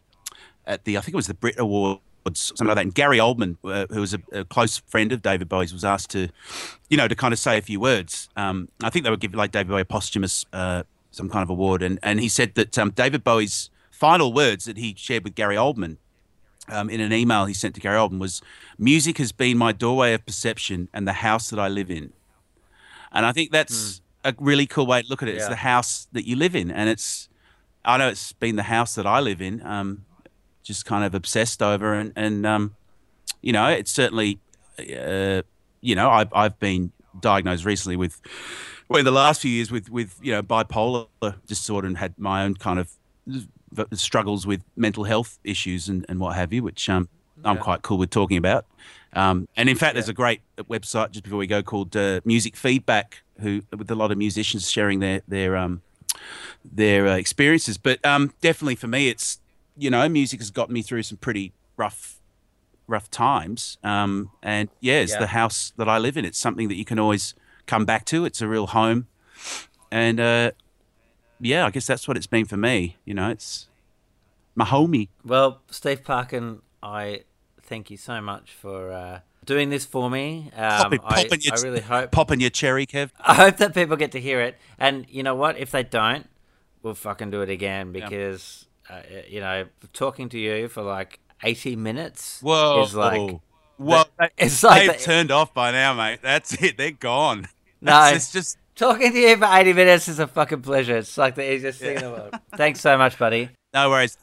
[0.66, 1.98] at the I think it was the Brit Award
[2.32, 2.84] something like that.
[2.84, 6.10] And Gary Oldman, uh, who was a, a, close friend of David Bowie's, was asked
[6.10, 6.28] to,
[6.88, 8.28] you know, to kind of say a few words.
[8.36, 11.50] Um, I think they would give like David Bowie a posthumous uh, some kind of
[11.50, 15.34] award, and and he said that um, David Bowie's final words that he shared with
[15.34, 15.98] Gary Oldman.
[16.66, 18.40] Um, in an email he sent to Gary Oldman was,
[18.78, 22.14] "Music has been my doorway of perception and the house that I live in,"
[23.12, 24.30] and I think that's mm.
[24.30, 25.32] a really cool way to look at it.
[25.32, 25.40] Yeah.
[25.40, 27.28] It's the house that you live in, and it's
[27.84, 29.64] I know it's been the house that I live in.
[29.64, 30.06] Um,
[30.64, 31.94] just kind of obsessed over.
[31.94, 32.74] And, and um,
[33.40, 34.40] you know, it's certainly,
[34.78, 35.42] uh,
[35.80, 38.20] you know, I've, I've been diagnosed recently with,
[38.88, 41.06] well, in the last few years with, with, you know, bipolar
[41.46, 42.90] disorder and had my own kind of
[43.92, 47.08] struggles with mental health issues and, and what have you, which um,
[47.44, 48.66] I'm quite cool with talking about.
[49.12, 52.56] Um, and in fact, there's a great website just before we go called uh, Music
[52.56, 55.82] Feedback, who with a lot of musicians sharing their their um,
[56.64, 57.78] their uh, experiences.
[57.78, 59.38] But um, definitely for me, it's
[59.76, 62.20] you know, music has got me through some pretty rough
[62.86, 63.78] rough times.
[63.82, 65.20] Um, and yeah, it's Yeah.
[65.20, 66.24] the house that I live in.
[66.24, 67.34] It's something that you can always
[67.66, 68.24] come back to.
[68.26, 69.06] It's a real home.
[69.90, 70.50] And uh,
[71.40, 72.96] yeah, I guess that's what it's been for me.
[73.06, 73.68] You know, it's
[74.54, 75.08] my homie.
[75.24, 77.22] Well, Steve Parkin, I
[77.62, 80.50] thank you so much for uh, doing this for me.
[80.54, 83.10] Um, Popping- I, your I really hope Popping your cherry, Kav.
[83.18, 84.56] I hope that people get to hear it.
[84.78, 85.56] And you know what?
[85.56, 86.28] If they don't,
[86.82, 88.66] we'll fucking do it again because
[89.00, 92.82] uh, you know, talking to you for like eighty minutes Whoa.
[92.84, 93.38] is like
[93.78, 94.06] Well,
[94.38, 96.20] it's like they've the- turned off by now, mate.
[96.22, 96.76] That's it.
[96.78, 97.48] They're gone.
[97.80, 98.04] No.
[98.06, 100.96] It's, it's just talking to you for eighty minutes is a fucking pleasure.
[100.96, 102.34] It's like the easiest thing in the world.
[102.56, 103.50] Thanks so much, buddy.
[103.74, 104.16] no worries.